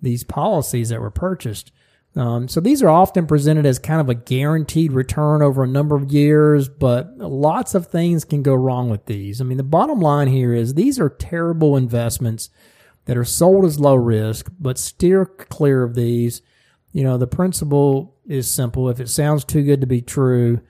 these 0.00 0.24
policies 0.24 0.88
that 0.88 1.02
were 1.02 1.10
purchased. 1.10 1.70
Um, 2.16 2.48
so 2.48 2.60
these 2.60 2.82
are 2.82 2.88
often 2.88 3.26
presented 3.26 3.64
as 3.66 3.78
kind 3.78 4.00
of 4.00 4.08
a 4.08 4.14
guaranteed 4.14 4.92
return 4.92 5.42
over 5.42 5.62
a 5.62 5.68
number 5.68 5.94
of 5.94 6.10
years, 6.12 6.68
but 6.68 7.16
lots 7.18 7.74
of 7.74 7.86
things 7.86 8.24
can 8.24 8.42
go 8.42 8.54
wrong 8.54 8.90
with 8.90 9.06
these. 9.06 9.40
I 9.40 9.44
mean, 9.44 9.58
the 9.58 9.62
bottom 9.62 10.00
line 10.00 10.26
here 10.26 10.52
is 10.52 10.74
these 10.74 10.98
are 10.98 11.08
terrible 11.08 11.76
investments 11.76 12.50
that 13.04 13.16
are 13.16 13.24
sold 13.24 13.64
as 13.64 13.78
low 13.78 13.94
risk, 13.94 14.50
but 14.58 14.78
steer 14.78 15.24
clear 15.24 15.84
of 15.84 15.94
these. 15.94 16.42
You 16.92 17.04
know, 17.04 17.16
the 17.16 17.28
principle 17.28 18.16
is 18.26 18.50
simple. 18.50 18.88
If 18.88 18.98
it 18.98 19.08
sounds 19.08 19.44
too 19.44 19.62
good 19.62 19.80
to 19.80 19.86
be 19.86 20.02
true, 20.02 20.60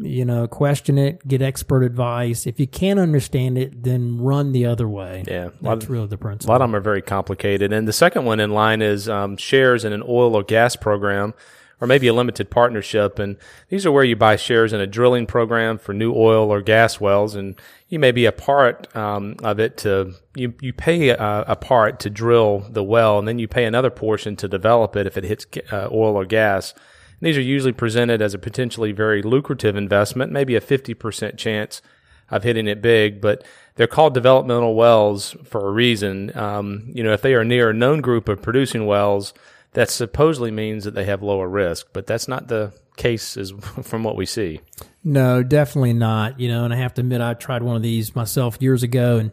you 0.00 0.24
know, 0.24 0.46
question 0.48 0.98
it, 0.98 1.26
get 1.26 1.42
expert 1.42 1.82
advice. 1.82 2.46
If 2.46 2.58
you 2.58 2.66
can't 2.66 2.98
understand 2.98 3.58
it, 3.58 3.82
then 3.82 4.18
run 4.18 4.52
the 4.52 4.66
other 4.66 4.88
way. 4.88 5.24
Yeah. 5.26 5.50
That's 5.60 5.84
of- 5.84 5.90
really 5.90 6.06
the 6.06 6.18
principle. 6.18 6.50
A 6.50 6.52
lot 6.54 6.62
of 6.62 6.68
them 6.68 6.76
are 6.76 6.80
very 6.80 7.02
complicated. 7.02 7.72
And 7.72 7.86
the 7.86 7.92
second 7.92 8.24
one 8.24 8.40
in 8.40 8.50
line 8.50 8.82
is 8.82 9.08
um, 9.08 9.36
shares 9.36 9.84
in 9.84 9.92
an 9.92 10.02
oil 10.02 10.34
or 10.34 10.42
gas 10.42 10.76
program 10.76 11.34
or 11.80 11.86
maybe 11.86 12.06
a 12.06 12.12
limited 12.12 12.50
partnership. 12.50 13.18
And 13.18 13.36
these 13.68 13.86
are 13.86 13.92
where 13.92 14.04
you 14.04 14.16
buy 14.16 14.36
shares 14.36 14.72
in 14.72 14.80
a 14.80 14.86
drilling 14.86 15.26
program 15.26 15.78
for 15.78 15.94
new 15.94 16.14
oil 16.14 16.52
or 16.52 16.60
gas 16.60 17.00
wells. 17.00 17.34
And 17.34 17.60
you 17.88 17.98
may 17.98 18.12
be 18.12 18.26
a 18.26 18.32
part 18.32 18.94
um, 18.94 19.36
of 19.42 19.58
it 19.58 19.78
to, 19.78 20.14
you, 20.34 20.54
you 20.60 20.72
pay 20.72 21.08
a, 21.08 21.44
a 21.48 21.56
part 21.56 22.00
to 22.00 22.10
drill 22.10 22.66
the 22.68 22.84
well 22.84 23.18
and 23.18 23.26
then 23.26 23.38
you 23.38 23.48
pay 23.48 23.64
another 23.64 23.90
portion 23.90 24.36
to 24.36 24.48
develop 24.48 24.94
it 24.96 25.06
if 25.06 25.16
it 25.16 25.24
hits 25.24 25.46
uh, 25.72 25.88
oil 25.90 26.16
or 26.16 26.26
gas. 26.26 26.74
These 27.20 27.36
are 27.36 27.42
usually 27.42 27.72
presented 27.72 28.22
as 28.22 28.34
a 28.34 28.38
potentially 28.38 28.92
very 28.92 29.22
lucrative 29.22 29.76
investment, 29.76 30.32
maybe 30.32 30.56
a 30.56 30.60
50% 30.60 31.36
chance 31.36 31.82
of 32.30 32.44
hitting 32.44 32.66
it 32.66 32.80
big, 32.80 33.20
but 33.20 33.44
they're 33.74 33.86
called 33.86 34.14
developmental 34.14 34.74
wells 34.74 35.36
for 35.44 35.66
a 35.66 35.70
reason. 35.70 36.36
Um, 36.36 36.90
you 36.92 37.02
know, 37.02 37.12
if 37.12 37.22
they 37.22 37.34
are 37.34 37.44
near 37.44 37.70
a 37.70 37.74
known 37.74 38.00
group 38.00 38.28
of 38.28 38.40
producing 38.40 38.86
wells, 38.86 39.34
that 39.72 39.90
supposedly 39.90 40.50
means 40.50 40.84
that 40.84 40.94
they 40.94 41.04
have 41.04 41.22
lower 41.22 41.48
risk, 41.48 41.88
but 41.92 42.06
that's 42.06 42.28
not 42.28 42.48
the 42.48 42.72
case 42.96 43.36
as 43.36 43.50
from 43.82 44.02
what 44.04 44.16
we 44.16 44.26
see. 44.26 44.60
No, 45.02 45.42
definitely 45.42 45.92
not. 45.92 46.38
You 46.38 46.48
know, 46.48 46.64
and 46.64 46.74
I 46.74 46.76
have 46.76 46.94
to 46.94 47.00
admit, 47.00 47.20
I 47.20 47.34
tried 47.34 47.62
one 47.62 47.76
of 47.76 47.82
these 47.82 48.14
myself 48.14 48.58
years 48.60 48.82
ago, 48.82 49.18
and 49.18 49.30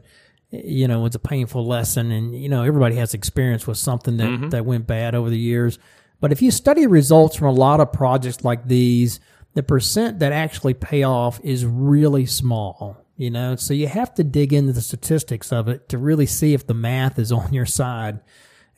you 0.50 0.88
know, 0.88 1.01
it 1.01 1.03
was 1.03 1.15
a 1.15 1.20
painful 1.20 1.65
lesson. 1.65 2.12
And 2.12 2.39
you 2.39 2.50
know, 2.50 2.63
everybody 2.63 2.96
has 2.96 3.13
experience 3.13 3.67
with 3.67 3.77
something 3.77 4.17
that 4.17 4.51
that 4.51 4.65
went 4.65 4.88
bad 4.88 5.15
over 5.15 5.29
the 5.29 5.38
years. 5.38 5.77
But 6.19 6.31
if 6.31 6.41
you 6.41 6.51
study 6.51 6.88
results 6.88 7.36
from 7.36 7.47
a 7.47 7.51
lot 7.51 7.79
of 7.79 7.93
projects 7.93 8.43
like 8.43 8.67
these, 8.67 9.19
the 9.53 9.63
percent 9.63 10.19
that 10.19 10.31
actually 10.31 10.74
pay 10.74 11.03
off 11.03 11.39
is 11.43 11.65
really 11.65 12.25
small. 12.25 12.97
You 13.15 13.31
know, 13.31 13.55
so 13.55 13.74
you 13.74 13.88
have 13.88 14.13
to 14.15 14.24
dig 14.24 14.53
into 14.53 14.74
the 14.74 14.81
statistics 14.81 15.51
of 15.51 15.67
it 15.67 15.89
to 15.89 15.97
really 15.97 16.27
see 16.27 16.53
if 16.53 16.67
the 16.67 16.75
math 16.75 17.17
is 17.17 17.31
on 17.31 17.53
your 17.53 17.65
side, 17.65 18.19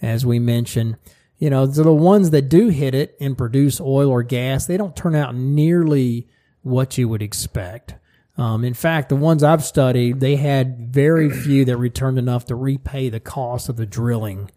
as 0.01 0.25
we 0.25 0.39
mentioned. 0.39 0.97
You 1.37 1.49
know, 1.49 1.65
the 1.65 1.93
ones 1.93 2.31
that 2.31 2.49
do 2.49 2.67
hit 2.67 2.93
it 2.93 3.15
and 3.19 3.37
produce 3.37 3.79
oil 3.79 4.09
or 4.09 4.23
gas, 4.23 4.65
they 4.65 4.77
don't 4.77 4.95
turn 4.95 5.15
out 5.15 5.35
nearly 5.35 6.27
what 6.61 6.97
you 6.97 7.07
would 7.07 7.21
expect. 7.21 7.95
Um, 8.37 8.63
in 8.63 8.73
fact, 8.73 9.09
the 9.09 9.17
ones 9.17 9.43
I've 9.43 9.63
studied, 9.63 10.21
they 10.21 10.37
had 10.37 10.93
very 10.93 11.29
few 11.29 11.65
that 11.65 11.75
returned 11.77 12.17
enough 12.17 12.45
to 12.45 12.55
repay 12.55 13.09
the 13.09 13.19
cost 13.19 13.67
of 13.67 13.75
the 13.75 13.85
drilling. 13.85 14.49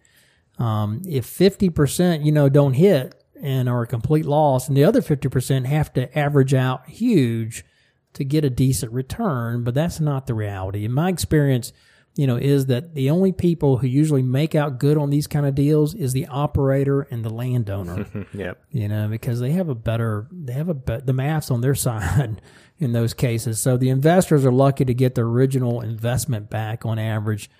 Um, 0.62 1.02
if 1.09 1.26
50%, 1.26 2.25
you 2.25 2.31
know, 2.31 2.49
don't 2.49 2.75
hit 2.75 3.21
and 3.42 3.69
are 3.69 3.83
a 3.83 3.87
complete 3.87 4.25
loss, 4.25 4.69
and 4.69 4.76
the 4.76 4.85
other 4.85 5.00
50% 5.00 5.66
have 5.66 5.92
to 5.95 6.16
average 6.16 6.54
out 6.54 6.88
huge 6.88 7.64
to 8.12 8.25
get 8.25 8.45
a 8.45 8.50
decent 8.50 8.92
return, 8.92 9.64
but 9.64 9.75
that's 9.75 9.99
not 9.99 10.26
the 10.26 10.35
reality. 10.35 10.85
In 10.85 10.92
my 10.92 11.09
experience, 11.09 11.73
you 12.14 12.28
know, 12.28 12.37
is 12.37 12.66
that 12.66 12.95
the 12.95 13.11
only 13.11 13.33
people 13.33 13.78
who 13.78 13.88
usually 13.88 14.23
make 14.23 14.54
out 14.54 14.78
good 14.78 14.99
on 14.99 15.11
these 15.11 15.26
kind 15.26 15.47
of 15.47 15.54
deals 15.57 15.95
is 15.95 16.12
the 16.12 16.26
operator 16.26 17.02
and 17.02 17.25
the 17.25 17.33
landowner. 17.33 18.26
yep. 18.35 18.62
You 18.71 18.87
know, 18.87 19.09
because 19.09 19.40
they 19.40 19.50
have 19.52 19.69
a 19.69 19.75
better, 19.75 20.28
they 20.31 20.52
have 20.52 20.69
a 20.69 20.75
be- 20.75 21.00
the 21.04 21.12
maths 21.12 21.50
on 21.50 21.62
their 21.62 21.75
side 21.75 22.40
in 22.78 22.92
those 22.92 23.14
cases. 23.14 23.61
So 23.61 23.76
the 23.76 23.88
investors 23.88 24.45
are 24.45 24.52
lucky 24.52 24.85
to 24.85 24.95
get 24.95 25.14
their 25.14 25.25
original 25.25 25.81
investment 25.81 26.50
back 26.50 26.85
on 26.85 26.99
average, 26.99 27.50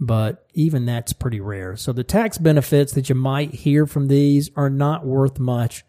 but 0.00 0.46
even 0.54 0.86
that's 0.86 1.12
pretty 1.12 1.40
rare. 1.40 1.76
So 1.76 1.92
the 1.92 2.04
tax 2.04 2.38
benefits 2.38 2.92
that 2.92 3.08
you 3.08 3.14
might 3.14 3.54
hear 3.54 3.86
from 3.86 4.08
these 4.08 4.50
are 4.56 4.70
not 4.70 5.04
worth 5.04 5.38
much 5.38 5.84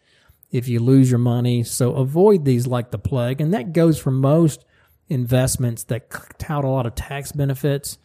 if 0.51 0.67
you 0.67 0.79
lose 0.79 1.11
your 1.11 1.19
money. 1.19 1.63
So 1.63 1.93
avoid 1.93 2.45
these 2.45 2.65
like 2.65 2.91
the 2.91 2.97
plague. 2.97 3.39
And 3.39 3.53
that 3.53 3.73
goes 3.73 3.99
for 3.99 4.11
most 4.11 4.65
investments 5.09 5.83
that 5.85 6.09
tout 6.39 6.63
a 6.63 6.67
lot 6.67 6.85
of 6.85 6.95
tax 6.95 7.31
benefits 7.31 7.97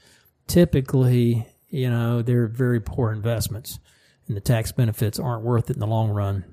typically, 0.46 1.46
you 1.70 1.88
know, 1.88 2.22
they're 2.22 2.46
very 2.46 2.80
poor 2.80 3.12
investments 3.12 3.78
and 4.26 4.36
the 4.36 4.40
tax 4.40 4.72
benefits 4.72 5.18
aren't 5.18 5.42
worth 5.42 5.70
it 5.70 5.76
in 5.76 5.80
the 5.80 5.86
long 5.86 6.10
run. 6.10 6.44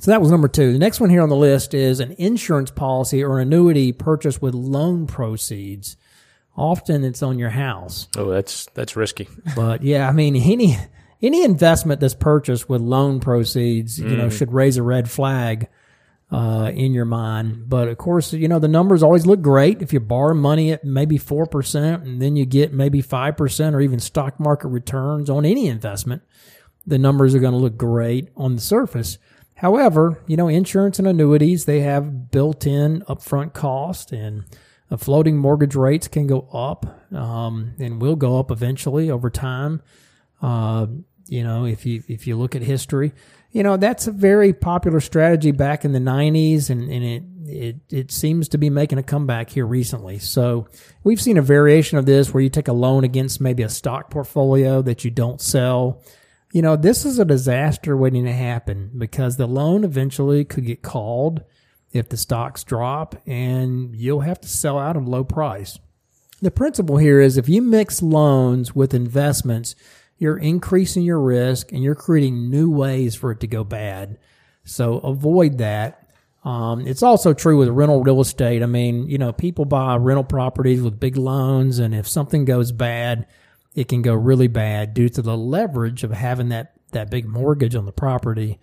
So 0.00 0.10
that 0.10 0.22
was 0.22 0.30
number 0.30 0.48
two. 0.48 0.72
The 0.72 0.78
next 0.78 1.00
one 1.00 1.10
here 1.10 1.22
on 1.22 1.28
the 1.28 1.36
list 1.36 1.74
is 1.74 2.00
an 2.00 2.12
insurance 2.12 2.70
policy 2.70 3.22
or 3.22 3.38
an 3.38 3.48
annuity 3.48 3.92
purchased 3.92 4.40
with 4.40 4.54
loan 4.54 5.06
proceeds. 5.06 5.96
Often 6.56 7.04
it's 7.04 7.22
on 7.22 7.38
your 7.38 7.50
house. 7.50 8.08
Oh, 8.16 8.30
that's 8.30 8.66
that's 8.74 8.94
risky. 8.94 9.28
But 9.56 9.82
yeah, 9.82 10.08
I 10.08 10.12
mean, 10.12 10.36
any 10.36 10.76
any 11.22 11.44
investment 11.44 12.00
that's 12.00 12.14
purchased 12.14 12.68
with 12.68 12.80
loan 12.80 13.20
proceeds, 13.20 13.98
you 13.98 14.16
know, 14.16 14.28
should 14.28 14.52
raise 14.52 14.76
a 14.76 14.82
red 14.82 15.08
flag 15.08 15.68
uh, 16.32 16.70
in 16.74 16.92
your 16.92 17.04
mind. 17.04 17.68
But 17.68 17.88
of 17.88 17.98
course, 17.98 18.32
you 18.32 18.48
know, 18.48 18.58
the 18.58 18.68
numbers 18.68 19.02
always 19.02 19.26
look 19.26 19.40
great. 19.42 19.82
If 19.82 19.92
you 19.92 20.00
borrow 20.00 20.34
money 20.34 20.72
at 20.72 20.84
maybe 20.84 21.18
4% 21.18 22.02
and 22.02 22.20
then 22.20 22.36
you 22.36 22.46
get 22.46 22.72
maybe 22.72 23.02
5% 23.02 23.74
or 23.74 23.80
even 23.80 24.00
stock 24.00 24.40
market 24.40 24.68
returns 24.68 25.30
on 25.30 25.44
any 25.44 25.68
investment, 25.68 26.22
the 26.86 26.98
numbers 26.98 27.34
are 27.34 27.40
going 27.40 27.52
to 27.52 27.58
look 27.58 27.76
great 27.76 28.30
on 28.36 28.56
the 28.56 28.62
surface. 28.62 29.18
However, 29.56 30.20
you 30.26 30.36
know, 30.36 30.48
insurance 30.48 30.98
and 30.98 31.06
annuities, 31.06 31.66
they 31.66 31.80
have 31.80 32.30
built 32.30 32.66
in 32.66 33.02
upfront 33.02 33.52
cost 33.52 34.10
and 34.10 34.44
uh, 34.92 34.96
floating 34.96 35.38
mortgage 35.38 35.74
rates 35.74 36.06
can 36.06 36.26
go 36.26 36.48
up 36.52 36.86
um, 37.14 37.74
and 37.80 38.00
will 38.00 38.16
go 38.16 38.38
up 38.38 38.50
eventually 38.50 39.10
over 39.10 39.30
time. 39.30 39.80
Uh, 40.42 40.86
you 41.28 41.42
know, 41.42 41.64
if 41.64 41.86
you 41.86 42.02
if 42.08 42.26
you 42.26 42.36
look 42.36 42.54
at 42.54 42.62
history, 42.62 43.12
you 43.52 43.62
know 43.62 43.76
that's 43.76 44.06
a 44.06 44.12
very 44.12 44.52
popular 44.52 45.00
strategy 45.00 45.50
back 45.50 45.84
in 45.84 45.92
the 45.92 45.98
'90s, 45.98 46.68
and, 46.68 46.90
and 46.90 47.04
it 47.04 47.22
it 47.46 47.76
it 47.90 48.12
seems 48.12 48.48
to 48.50 48.58
be 48.58 48.68
making 48.68 48.98
a 48.98 49.02
comeback 49.02 49.48
here 49.50 49.66
recently. 49.66 50.18
So 50.18 50.68
we've 51.04 51.20
seen 51.20 51.38
a 51.38 51.42
variation 51.42 51.96
of 51.96 52.04
this 52.04 52.34
where 52.34 52.42
you 52.42 52.50
take 52.50 52.68
a 52.68 52.72
loan 52.74 53.04
against 53.04 53.40
maybe 53.40 53.62
a 53.62 53.68
stock 53.68 54.10
portfolio 54.10 54.82
that 54.82 55.04
you 55.04 55.10
don't 55.10 55.40
sell. 55.40 56.02
You 56.52 56.60
know, 56.60 56.76
this 56.76 57.06
is 57.06 57.18
a 57.18 57.24
disaster 57.24 57.96
waiting 57.96 58.26
to 58.26 58.32
happen 58.32 58.90
because 58.98 59.38
the 59.38 59.46
loan 59.46 59.84
eventually 59.84 60.44
could 60.44 60.66
get 60.66 60.82
called 60.82 61.44
if 61.92 62.08
the 62.08 62.16
stocks 62.16 62.64
drop, 62.64 63.16
and 63.26 63.94
you'll 63.94 64.20
have 64.20 64.40
to 64.40 64.48
sell 64.48 64.78
out 64.78 64.96
of 64.96 65.06
low 65.06 65.24
price. 65.24 65.78
The 66.40 66.50
principle 66.50 66.96
here 66.96 67.20
is 67.20 67.36
if 67.36 67.48
you 67.48 67.62
mix 67.62 68.02
loans 68.02 68.74
with 68.74 68.94
investments 68.94 69.76
you're 70.22 70.38
increasing 70.38 71.02
your 71.02 71.18
risk 71.18 71.72
and 71.72 71.82
you're 71.82 71.96
creating 71.96 72.48
new 72.48 72.70
ways 72.70 73.16
for 73.16 73.32
it 73.32 73.40
to 73.40 73.48
go 73.48 73.64
bad. 73.64 74.18
So 74.62 74.98
avoid 74.98 75.58
that. 75.58 76.08
Um, 76.44 76.86
it's 76.86 77.02
also 77.02 77.34
true 77.34 77.58
with 77.58 77.68
rental 77.70 78.04
real 78.04 78.20
estate. 78.20 78.62
I 78.62 78.66
mean, 78.66 79.08
you 79.08 79.18
know, 79.18 79.32
people 79.32 79.64
buy 79.64 79.96
rental 79.96 80.22
properties 80.22 80.80
with 80.80 81.00
big 81.00 81.16
loans, 81.16 81.80
and 81.80 81.92
if 81.92 82.06
something 82.06 82.44
goes 82.44 82.70
bad, 82.70 83.26
it 83.74 83.88
can 83.88 84.00
go 84.00 84.14
really 84.14 84.46
bad 84.46 84.94
due 84.94 85.08
to 85.08 85.22
the 85.22 85.36
leverage 85.36 86.04
of 86.04 86.12
having 86.12 86.50
that 86.50 86.74
that 86.92 87.10
big 87.10 87.26
mortgage 87.26 87.74
on 87.74 87.84
the 87.84 87.90
property. 87.90 88.60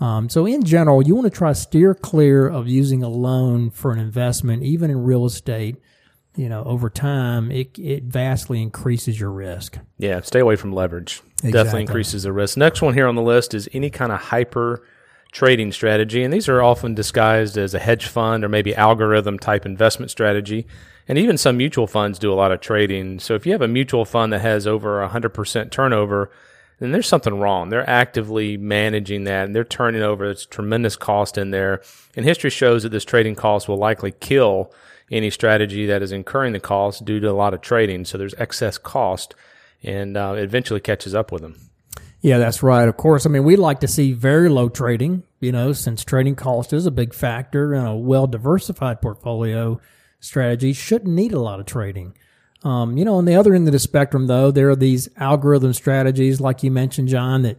Um, 0.00 0.28
so 0.28 0.46
in 0.46 0.62
general, 0.64 1.02
you 1.02 1.14
want 1.14 1.26
to 1.26 1.36
try 1.36 1.50
to 1.50 1.54
steer 1.54 1.94
clear 1.94 2.46
of 2.46 2.68
using 2.68 3.02
a 3.02 3.08
loan 3.08 3.70
for 3.70 3.92
an 3.92 3.98
investment, 3.98 4.62
even 4.62 4.90
in 4.90 5.02
real 5.04 5.24
estate 5.24 5.76
you 6.36 6.50
know, 6.50 6.62
over 6.64 6.90
time, 6.90 7.50
it, 7.50 7.78
it 7.78 8.04
vastly 8.04 8.60
increases 8.60 9.18
your 9.18 9.30
risk. 9.30 9.78
Yeah, 9.98 10.20
stay 10.20 10.40
away 10.40 10.56
from 10.56 10.72
leverage. 10.72 11.22
Exactly. 11.36 11.52
Definitely 11.52 11.80
increases 11.82 12.22
the 12.22 12.32
risk. 12.32 12.56
Next 12.56 12.82
one 12.82 12.94
here 12.94 13.08
on 13.08 13.14
the 13.14 13.22
list 13.22 13.54
is 13.54 13.68
any 13.72 13.90
kind 13.90 14.12
of 14.12 14.20
hyper 14.20 14.86
trading 15.32 15.72
strategy. 15.72 16.22
And 16.22 16.32
these 16.32 16.48
are 16.48 16.62
often 16.62 16.94
disguised 16.94 17.56
as 17.56 17.74
a 17.74 17.78
hedge 17.78 18.06
fund 18.06 18.44
or 18.44 18.48
maybe 18.48 18.74
algorithm 18.74 19.38
type 19.38 19.66
investment 19.66 20.10
strategy. 20.10 20.66
And 21.08 21.18
even 21.18 21.38
some 21.38 21.56
mutual 21.56 21.86
funds 21.86 22.18
do 22.18 22.32
a 22.32 22.34
lot 22.34 22.52
of 22.52 22.60
trading. 22.60 23.18
So 23.20 23.34
if 23.34 23.46
you 23.46 23.52
have 23.52 23.62
a 23.62 23.68
mutual 23.68 24.04
fund 24.04 24.32
that 24.32 24.40
has 24.40 24.66
over 24.66 25.06
100% 25.06 25.70
turnover, 25.70 26.30
then 26.78 26.92
there's 26.92 27.08
something 27.08 27.38
wrong. 27.38 27.70
They're 27.70 27.88
actively 27.88 28.56
managing 28.56 29.24
that 29.24 29.46
and 29.46 29.54
they're 29.54 29.64
turning 29.64 30.02
over. 30.02 30.26
It's 30.26 30.44
tremendous 30.44 30.96
cost 30.96 31.38
in 31.38 31.50
there. 31.50 31.82
And 32.14 32.24
history 32.24 32.50
shows 32.50 32.82
that 32.82 32.90
this 32.90 33.04
trading 33.04 33.34
cost 33.34 33.68
will 33.68 33.78
likely 33.78 34.12
kill 34.12 34.72
any 35.10 35.30
strategy 35.30 35.86
that 35.86 36.02
is 36.02 36.12
incurring 36.12 36.52
the 36.52 36.60
cost 36.60 37.04
due 37.04 37.20
to 37.20 37.30
a 37.30 37.32
lot 37.32 37.54
of 37.54 37.60
trading. 37.60 38.04
So 38.04 38.18
there's 38.18 38.34
excess 38.34 38.76
cost 38.76 39.34
and 39.82 40.16
uh, 40.16 40.34
eventually 40.36 40.80
catches 40.80 41.14
up 41.14 41.32
with 41.32 41.42
them. 41.42 41.56
Yeah, 42.20 42.38
that's 42.38 42.62
right. 42.62 42.88
Of 42.88 42.96
course, 42.96 43.24
I 43.24 43.28
mean, 43.28 43.44
we 43.44 43.56
like 43.56 43.80
to 43.80 43.88
see 43.88 44.12
very 44.12 44.48
low 44.48 44.68
trading, 44.68 45.22
you 45.38 45.52
know, 45.52 45.72
since 45.72 46.02
trading 46.02 46.34
cost 46.34 46.72
is 46.72 46.86
a 46.86 46.90
big 46.90 47.14
factor 47.14 47.72
and 47.72 47.86
a 47.86 47.94
well 47.94 48.26
diversified 48.26 49.00
portfolio 49.00 49.80
strategy 50.18 50.72
shouldn't 50.72 51.14
need 51.14 51.32
a 51.32 51.40
lot 51.40 51.60
of 51.60 51.66
trading. 51.66 52.16
Um, 52.66 52.96
you 52.96 53.04
know, 53.04 53.16
on 53.16 53.24
the 53.26 53.36
other 53.36 53.54
end 53.54 53.68
of 53.68 53.72
the 53.72 53.78
spectrum, 53.78 54.26
though, 54.26 54.50
there 54.50 54.70
are 54.70 54.76
these 54.76 55.08
algorithm 55.16 55.72
strategies, 55.72 56.40
like 56.40 56.62
you 56.62 56.70
mentioned, 56.70 57.08
John, 57.08 57.42
that 57.42 57.58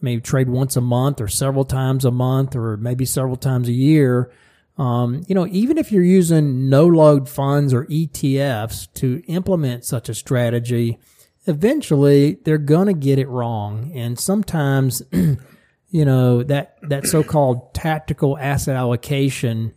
maybe 0.00 0.20
trade 0.20 0.48
once 0.48 0.76
a 0.76 0.80
month 0.80 1.20
or 1.20 1.28
several 1.28 1.64
times 1.64 2.04
a 2.04 2.10
month 2.10 2.54
or 2.54 2.76
maybe 2.76 3.04
several 3.06 3.36
times 3.36 3.68
a 3.68 3.72
year 3.72 4.30
um, 4.78 5.22
you 5.28 5.34
know, 5.34 5.46
even 5.48 5.76
if 5.76 5.92
you're 5.92 6.02
using 6.02 6.68
no 6.68 6.86
load 6.86 7.28
funds 7.28 7.74
or 7.74 7.84
ETFs 7.86 8.92
to 8.94 9.22
implement 9.26 9.84
such 9.84 10.08
a 10.08 10.14
strategy, 10.14 10.98
eventually 11.46 12.38
they're 12.44 12.58
going 12.58 12.86
to 12.86 12.94
get 12.94 13.18
it 13.18 13.28
wrong. 13.28 13.92
And 13.94 14.18
sometimes, 14.18 15.02
you 15.12 16.04
know, 16.04 16.42
that, 16.44 16.78
that 16.88 17.06
so-called 17.06 17.74
tactical 17.74 18.38
asset 18.38 18.76
allocation, 18.76 19.74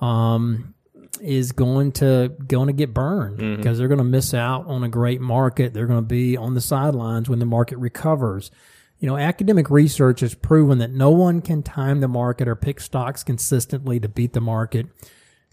um, 0.00 0.74
is 1.20 1.52
going 1.52 1.92
to 1.92 2.34
going 2.46 2.68
to 2.68 2.72
get 2.72 2.94
burned 2.94 3.36
because 3.36 3.56
mm-hmm. 3.56 3.78
they're 3.78 3.88
going 3.88 3.98
to 3.98 4.04
miss 4.04 4.34
out 4.34 4.66
on 4.66 4.84
a 4.84 4.88
great 4.88 5.20
market. 5.20 5.74
They're 5.74 5.86
going 5.86 6.02
to 6.02 6.06
be 6.06 6.36
on 6.36 6.54
the 6.54 6.60
sidelines 6.60 7.28
when 7.28 7.38
the 7.38 7.46
market 7.46 7.78
recovers. 7.78 8.50
You 8.98 9.08
know, 9.08 9.16
academic 9.16 9.70
research 9.70 10.20
has 10.20 10.34
proven 10.34 10.78
that 10.78 10.90
no 10.90 11.10
one 11.10 11.40
can 11.40 11.62
time 11.62 12.00
the 12.00 12.08
market 12.08 12.48
or 12.48 12.56
pick 12.56 12.80
stocks 12.80 13.22
consistently 13.22 14.00
to 14.00 14.08
beat 14.08 14.32
the 14.32 14.40
market. 14.40 14.86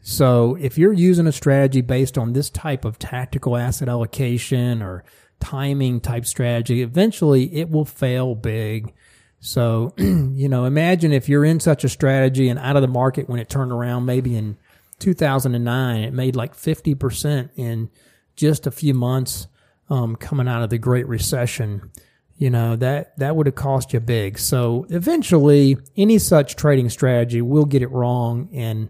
So 0.01 0.55
if 0.59 0.77
you're 0.77 0.93
using 0.93 1.27
a 1.27 1.31
strategy 1.31 1.81
based 1.81 2.17
on 2.17 2.33
this 2.33 2.49
type 2.49 2.85
of 2.85 2.99
tactical 2.99 3.57
asset 3.57 3.89
allocation 3.89 4.81
or 4.81 5.03
timing 5.39 5.99
type 5.99 6.25
strategy, 6.25 6.81
eventually 6.81 7.55
it 7.55 7.69
will 7.69 7.85
fail 7.85 8.35
big. 8.35 8.93
So, 9.39 9.93
you 9.97 10.49
know, 10.49 10.65
imagine 10.65 11.11
if 11.11 11.29
you're 11.29 11.45
in 11.45 11.59
such 11.59 11.83
a 11.83 11.89
strategy 11.89 12.49
and 12.49 12.59
out 12.59 12.75
of 12.75 12.81
the 12.81 12.87
market 12.87 13.29
when 13.29 13.39
it 13.39 13.49
turned 13.49 13.71
around, 13.71 14.05
maybe 14.05 14.35
in 14.35 14.57
2009, 14.99 16.03
it 16.03 16.13
made 16.13 16.35
like 16.35 16.55
50% 16.55 17.49
in 17.55 17.89
just 18.35 18.67
a 18.67 18.71
few 18.71 18.93
months 18.93 19.47
um, 19.89 20.15
coming 20.15 20.47
out 20.47 20.63
of 20.63 20.69
the 20.69 20.77
Great 20.77 21.07
Recession. 21.07 21.91
You 22.37 22.49
know 22.49 22.75
that 22.75 23.17
that 23.17 23.35
would 23.35 23.45
have 23.45 23.55
cost 23.55 23.93
you 23.93 24.01
big. 24.01 24.37
So 24.37 24.85
eventually 24.89 25.77
any 25.95 26.17
such 26.17 26.57
trading 26.57 26.89
strategy 26.89 27.41
will 27.41 27.63
get 27.63 27.81
it 27.81 27.89
wrong 27.91 28.49
and 28.51 28.89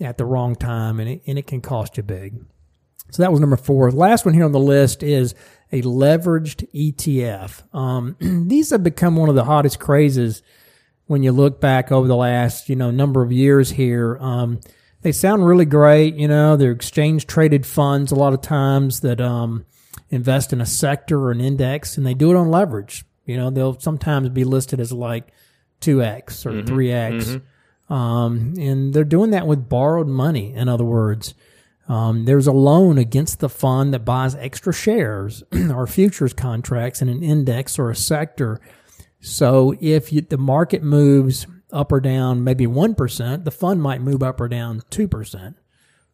at 0.00 0.16
the 0.16 0.24
wrong 0.24 0.56
time 0.56 0.98
and 0.98 1.10
it, 1.10 1.22
and 1.26 1.38
it 1.38 1.46
can 1.46 1.60
cost 1.60 1.98
you 1.98 2.02
big. 2.02 2.42
So 3.10 3.22
that 3.22 3.30
was 3.30 3.40
number 3.40 3.58
four. 3.58 3.92
Last 3.92 4.24
one 4.24 4.34
here 4.34 4.44
on 4.44 4.52
the 4.52 4.58
list 4.58 5.02
is 5.02 5.34
a 5.72 5.82
leveraged 5.82 6.68
etf 6.72 7.74
um, 7.74 8.16
these 8.48 8.70
have 8.70 8.84
become 8.84 9.16
one 9.16 9.28
of 9.28 9.34
the 9.34 9.44
hottest 9.44 9.78
crazes 9.80 10.42
when 11.06 11.22
you 11.22 11.32
look 11.32 11.60
back 11.60 11.90
over 11.90 12.06
the 12.06 12.16
last 12.16 12.68
you 12.68 12.76
know 12.76 12.90
number 12.90 13.22
of 13.22 13.32
years 13.32 13.70
here. 13.70 14.16
Um, 14.20 14.60
they 15.06 15.12
sound 15.12 15.46
really 15.46 15.64
great 15.64 16.16
you 16.16 16.26
know 16.26 16.56
they're 16.56 16.72
exchange 16.72 17.26
traded 17.26 17.64
funds 17.64 18.10
a 18.10 18.16
lot 18.16 18.32
of 18.32 18.40
times 18.40 19.00
that 19.00 19.20
um, 19.20 19.64
invest 20.10 20.52
in 20.52 20.60
a 20.60 20.66
sector 20.66 21.20
or 21.20 21.30
an 21.30 21.40
index 21.40 21.96
and 21.96 22.06
they 22.06 22.14
do 22.14 22.30
it 22.30 22.36
on 22.36 22.50
leverage. 22.50 23.04
You 23.24 23.36
know, 23.36 23.50
they'll 23.50 23.78
sometimes 23.78 24.28
be 24.28 24.44
listed 24.44 24.80
as 24.80 24.92
like 24.92 25.28
2x 25.80 26.46
or 26.46 26.52
mm-hmm. 26.52 26.74
3x. 26.74 27.24
Mm-hmm. 27.24 27.92
Um, 27.92 28.54
and 28.58 28.92
they're 28.92 29.04
doing 29.04 29.30
that 29.30 29.46
with 29.46 29.68
borrowed 29.68 30.08
money, 30.08 30.52
in 30.54 30.68
other 30.68 30.84
words. 30.84 31.34
Um, 31.88 32.24
there's 32.24 32.48
a 32.48 32.52
loan 32.52 32.98
against 32.98 33.38
the 33.38 33.48
fund 33.48 33.94
that 33.94 34.04
buys 34.04 34.34
extra 34.34 34.72
shares 34.72 35.44
or 35.70 35.86
futures 35.86 36.32
contracts 36.32 37.00
in 37.00 37.08
an 37.08 37.22
index 37.22 37.78
or 37.78 37.90
a 37.90 37.96
sector. 37.96 38.60
So 39.20 39.74
if 39.80 40.12
you, 40.12 40.20
the 40.20 40.38
market 40.38 40.82
moves 40.82 41.46
up 41.76 41.92
or 41.92 42.00
down 42.00 42.42
maybe 42.42 42.66
1%, 42.66 43.44
the 43.44 43.50
fund 43.50 43.82
might 43.82 44.00
move 44.00 44.22
up 44.22 44.40
or 44.40 44.48
down 44.48 44.80
2%. 44.90 45.54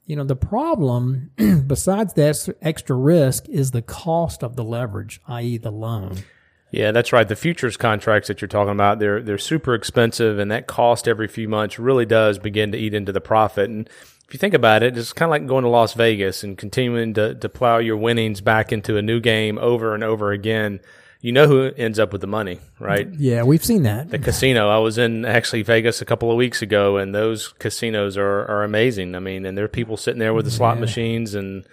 You 0.04 0.16
know, 0.16 0.25
the 0.25 0.37
problem, 0.37 1.31
besides 1.66 2.14
that 2.14 2.57
extra 2.61 2.97
risk, 2.97 3.49
is 3.49 3.71
the 3.71 3.83
cost 3.83 4.42
of 4.42 4.57
the 4.57 4.64
leverage, 4.64 5.21
i.e., 5.28 5.59
the 5.59 5.71
loan. 5.71 6.25
Yeah, 6.73 6.90
that's 6.90 7.12
right. 7.12 7.28
The 7.28 7.37
futures 7.37 7.76
contracts 7.76 8.28
that 8.28 8.40
you're 8.40 8.49
talking 8.49 8.73
about, 8.73 8.99
they're 8.99 9.23
they're 9.23 9.37
super 9.37 9.75
expensive, 9.75 10.38
and 10.38 10.50
that 10.50 10.66
cost 10.66 11.07
every 11.07 11.28
few 11.28 11.47
months 11.47 11.78
really 11.78 12.07
does 12.07 12.38
begin 12.38 12.73
to 12.73 12.78
eat 12.78 12.95
into 12.95 13.12
the 13.12 13.21
profit. 13.21 13.69
And 13.69 13.88
if 14.26 14.33
you 14.33 14.38
think 14.38 14.54
about 14.54 14.83
it, 14.83 14.97
it's 14.97 15.12
kind 15.12 15.28
of 15.28 15.31
like 15.31 15.47
going 15.47 15.64
to 15.64 15.69
Las 15.69 15.92
Vegas 15.92 16.42
and 16.42 16.57
continuing 16.57 17.12
to, 17.14 17.35
to 17.35 17.49
plow 17.50 17.76
your 17.76 17.99
winnings 17.99 18.40
back 18.40 18.73
into 18.73 18.97
a 18.97 19.02
new 19.02 19.21
game 19.21 19.59
over 19.59 19.95
and 19.95 20.02
over 20.02 20.33
again. 20.33 20.81
You 21.23 21.31
know 21.33 21.47
who 21.47 21.71
ends 21.76 21.99
up 22.00 22.11
with 22.12 22.21
the 22.21 22.26
money, 22.26 22.59
right? 22.81 23.09
Yeah, 23.12 23.45
we've 23.45 23.64
seen 23.64 23.85
that. 23.85 24.11
The 24.11 24.19
casino. 24.19 24.69
I 24.69 24.79
was 24.79 24.99
in 24.99 25.25
actually 25.25 25.62
Vegas 25.62 26.02
a 26.02 26.05
couple 26.05 26.31
of 26.33 26.37
weeks 26.37 26.62
ago, 26.62 26.97
and 26.97 27.14
those 27.14 27.49
casinos 27.61 28.17
are, 28.17 28.45
are 28.47 28.64
amazing. 28.64 29.14
I 29.14 29.21
mean, 29.21 29.47
and 29.47 29.57
there 29.57 29.64
are 29.64 29.69
people 29.69 29.97
sitting 29.97 30.19
there 30.19 30.35
with 30.35 30.47
the 30.47 30.50
slot 30.50 30.76
Yeah. 30.76 30.81
machines 30.81 31.35
and 31.35 31.64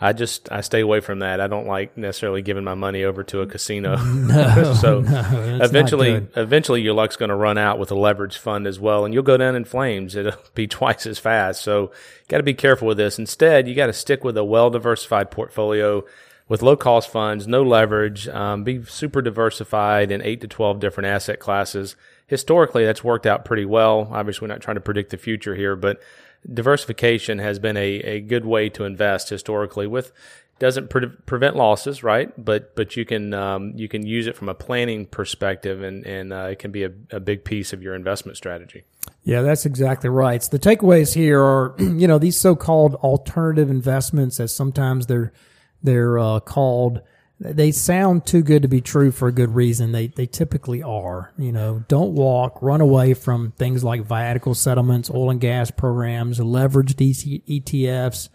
I 0.00 0.12
just 0.12 0.50
I 0.50 0.62
stay 0.62 0.80
away 0.80 0.98
from 1.00 1.20
that. 1.20 1.40
I 1.40 1.46
don't 1.46 1.66
like 1.68 1.96
necessarily 1.96 2.42
giving 2.42 2.64
my 2.64 2.74
money 2.74 3.04
over 3.04 3.22
to 3.24 3.40
a 3.40 3.46
casino. 3.46 3.96
so 4.74 5.00
not 5.00 5.32
eventually, 5.64 6.26
eventually 6.34 6.80
your 6.82 6.94
luck's 6.94 7.14
going 7.16 7.28
to 7.28 7.36
run 7.36 7.56
out 7.58 7.78
with 7.78 7.92
a 7.92 7.94
leverage 7.96 8.36
fund 8.36 8.66
as 8.66 8.80
well, 8.80 9.04
and 9.04 9.14
you'll 9.14 9.22
go 9.22 9.36
down 9.36 9.54
in 9.54 9.64
flames. 9.64 10.16
It'll 10.16 10.32
be 10.54 10.66
twice 10.66 11.06
as 11.06 11.18
fast. 11.20 11.62
So 11.62 11.92
got 12.28 12.38
to 12.38 12.42
be 12.42 12.54
careful 12.54 12.88
with 12.88 12.96
this. 12.98 13.18
Instead, 13.18 13.68
you 13.68 13.74
got 13.76 13.86
to 13.86 13.92
stick 13.92 14.24
with 14.24 14.36
a 14.36 14.44
well 14.44 14.70
diversified 14.70 15.30
portfolio 15.30 16.04
with 16.48 16.62
low 16.62 16.76
cost 16.76 17.08
funds, 17.08 17.46
no 17.46 17.62
leverage. 17.62 18.28
Um, 18.28 18.64
be 18.64 18.84
super 18.84 19.22
diversified 19.22 20.10
in 20.10 20.22
eight 20.22 20.40
to 20.40 20.48
twelve 20.48 20.80
different 20.80 21.08
asset 21.08 21.38
classes. 21.38 21.96
Historically, 22.26 22.84
that's 22.84 23.04
worked 23.04 23.26
out 23.26 23.44
pretty 23.44 23.64
well. 23.64 24.08
Obviously, 24.10 24.46
we're 24.46 24.54
not 24.54 24.62
trying 24.62 24.76
to 24.76 24.80
predict 24.80 25.10
the 25.10 25.16
future 25.16 25.54
here, 25.54 25.76
but 25.76 26.00
diversification 26.52 27.38
has 27.38 27.58
been 27.58 27.76
a, 27.76 27.88
a 28.00 28.20
good 28.20 28.44
way 28.44 28.68
to 28.68 28.84
invest 28.84 29.28
historically 29.28 29.86
with 29.86 30.12
doesn't 30.58 30.90
pre- 30.90 31.06
prevent 31.24 31.56
losses 31.56 32.02
right 32.02 32.32
but 32.44 32.74
but 32.74 32.96
you 32.96 33.04
can 33.04 33.32
um, 33.32 33.72
you 33.76 33.88
can 33.88 34.04
use 34.04 34.26
it 34.26 34.36
from 34.36 34.48
a 34.48 34.54
planning 34.54 35.06
perspective 35.06 35.82
and 35.82 36.04
and 36.04 36.32
uh, 36.32 36.48
it 36.50 36.58
can 36.58 36.72
be 36.72 36.82
a, 36.82 36.90
a 37.10 37.20
big 37.20 37.44
piece 37.44 37.72
of 37.72 37.80
your 37.82 37.94
investment 37.94 38.36
strategy 38.36 38.84
Yeah, 39.24 39.42
that's 39.42 39.66
exactly 39.66 40.10
right. 40.10 40.42
So 40.42 40.56
the 40.56 40.58
takeaways 40.58 41.14
here 41.14 41.40
are, 41.40 41.74
you 41.78 42.08
know, 42.08 42.18
these 42.18 42.38
so-called 42.38 42.94
alternative 42.96 43.70
investments, 43.70 44.40
as 44.40 44.54
sometimes 44.54 45.06
they're 45.06 45.32
they're 45.82 46.18
uh, 46.18 46.40
called. 46.40 47.02
They 47.40 47.72
sound 47.72 48.24
too 48.24 48.42
good 48.42 48.62
to 48.62 48.68
be 48.68 48.80
true 48.80 49.10
for 49.10 49.26
a 49.26 49.32
good 49.32 49.54
reason. 49.54 49.92
They 49.92 50.06
they 50.08 50.26
typically 50.26 50.82
are. 50.82 51.32
You 51.36 51.52
know, 51.52 51.84
don't 51.88 52.14
walk, 52.14 52.62
run 52.62 52.80
away 52.80 53.14
from 53.14 53.52
things 53.52 53.82
like 53.82 54.02
viatical 54.02 54.54
settlements, 54.54 55.10
oil 55.10 55.30
and 55.30 55.40
gas 55.40 55.70
programs, 55.70 56.38
leveraged 56.38 57.42
ETFs. 57.48 58.28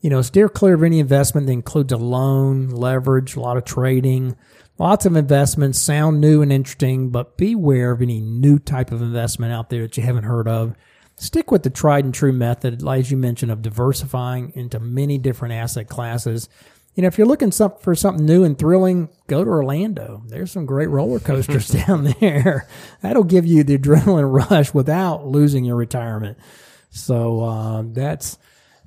You 0.00 0.10
know, 0.10 0.22
steer 0.22 0.48
clear 0.48 0.74
of 0.74 0.82
any 0.82 1.00
investment 1.00 1.46
that 1.46 1.52
includes 1.54 1.92
a 1.92 1.96
loan, 1.96 2.68
leverage, 2.68 3.36
a 3.36 3.40
lot 3.40 3.56
of 3.56 3.64
trading. 3.64 4.36
Lots 4.78 5.06
of 5.06 5.16
investments 5.16 5.78
sound 5.78 6.20
new 6.20 6.42
and 6.42 6.52
interesting, 6.52 7.10
but 7.10 7.36
beware 7.36 7.92
of 7.92 8.02
any 8.02 8.20
new 8.20 8.58
type 8.58 8.90
of 8.90 9.02
investment 9.02 9.52
out 9.52 9.70
there 9.70 9.82
that 9.82 9.96
you 9.96 10.02
haven't 10.02 10.24
heard 10.24 10.48
of. 10.48 10.74
Stick 11.16 11.52
with 11.52 11.62
the 11.62 11.70
tried 11.70 12.04
and 12.04 12.12
true 12.12 12.32
method, 12.32 12.86
as 12.86 13.10
you 13.10 13.16
mentioned, 13.16 13.52
of 13.52 13.62
diversifying 13.62 14.52
into 14.56 14.80
many 14.80 15.16
different 15.16 15.54
asset 15.54 15.88
classes. 15.88 16.48
You 16.94 17.02
know, 17.02 17.08
if 17.08 17.18
you're 17.18 17.26
looking 17.26 17.50
some, 17.50 17.74
for 17.80 17.94
something 17.94 18.24
new 18.24 18.44
and 18.44 18.56
thrilling, 18.56 19.08
go 19.26 19.42
to 19.42 19.50
Orlando. 19.50 20.22
There's 20.26 20.52
some 20.52 20.64
great 20.64 20.88
roller 20.88 21.18
coasters 21.18 21.68
down 21.86 22.14
there. 22.20 22.68
That'll 23.02 23.24
give 23.24 23.46
you 23.46 23.64
the 23.64 23.78
adrenaline 23.78 24.32
rush 24.50 24.72
without 24.72 25.26
losing 25.26 25.64
your 25.64 25.76
retirement. 25.76 26.38
So 26.90 27.42
uh, 27.42 27.82
that's 27.86 28.38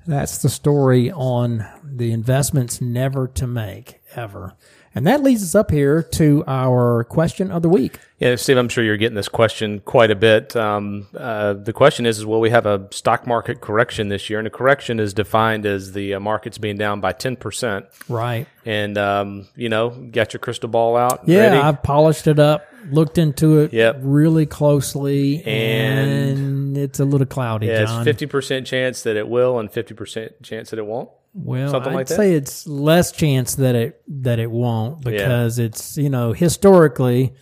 that's 0.06 0.38
the 0.38 0.50
story 0.50 1.12
on 1.12 1.66
the 1.84 2.14
investments 2.14 2.80
never 2.80 3.28
to 3.28 3.46
make 3.46 4.00
ever. 4.16 4.56
And 4.98 5.06
that 5.06 5.22
leads 5.22 5.44
us 5.44 5.54
up 5.54 5.70
here 5.70 6.02
to 6.02 6.44
our 6.48 7.04
question 7.04 7.52
of 7.52 7.62
the 7.62 7.70
week. 7.70 8.00
yeah 8.18 8.36
steve 8.36 8.58
i'm 8.58 8.68
sure 8.68 8.84
you're 8.84 8.98
getting 8.98 9.16
this 9.16 9.28
question 9.30 9.80
quite 9.80 10.10
a 10.10 10.16
bit 10.16 10.56
um, 10.56 11.06
uh, 11.16 11.54
the 11.54 11.72
question 11.72 12.08
is, 12.08 12.18
is 12.18 12.26
will 12.26 12.40
we 12.40 12.50
have 12.50 12.66
a 12.66 12.88
stock 12.92 13.28
market 13.28 13.62
correction 13.62 14.10
this 14.10 14.28
year 14.28 14.40
and 14.40 14.48
a 14.48 14.52
correction 14.52 15.00
is 15.00 15.14
defined 15.14 15.68
as 15.68 15.92
the 15.94 16.16
uh, 16.16 16.20
markets 16.20 16.58
being 16.58 16.78
down 16.78 17.00
by 17.00 17.14
10% 17.14 17.86
Right. 18.10 18.48
and 18.66 18.98
um, 18.98 19.48
you 19.56 19.70
know 19.70 19.90
got 19.92 20.34
your 20.34 20.40
crystal 20.40 20.68
ball 20.68 20.98
out 20.98 21.28
Yeah, 21.28 21.42
ready? 21.42 21.58
I've 21.58 21.84
polished 21.84 22.26
it 22.26 22.40
up, 22.40 22.66
looked 22.90 23.20
into 23.20 23.60
it 23.60 23.74
Yep. 23.74 23.98
really 24.02 24.48
closely, 24.48 25.44
And- 25.46 26.10
and, 26.10 26.78
it's 26.78 27.00
a 27.00 27.06
little 27.06 27.28
cloudy, 27.28 27.68
yeah, 27.68 27.86
John. 27.86 28.08
it's 28.08 28.22
50% 28.22 28.66
chance 28.66 29.04
that 29.04 29.16
it 29.16 29.28
will 29.28 29.60
and 29.60 29.72
50% 29.72 30.42
chance 30.44 30.72
that 30.72 30.80
it 30.80 30.86
won't 30.88 31.10
well, 31.38 31.70
something 31.70 31.94
I'd 31.94 31.96
like 31.96 32.08
say 32.08 32.34
it's 32.34 32.66
less 32.66 33.12
chance 33.12 33.56
that 33.56 33.76
it 33.76 34.02
that 34.08 34.40
it 34.40 34.50
won't 34.50 35.04
because 35.04 35.60
it's 35.60 35.96
you 35.96 36.10
know 36.10 36.34
historically, 36.34 37.36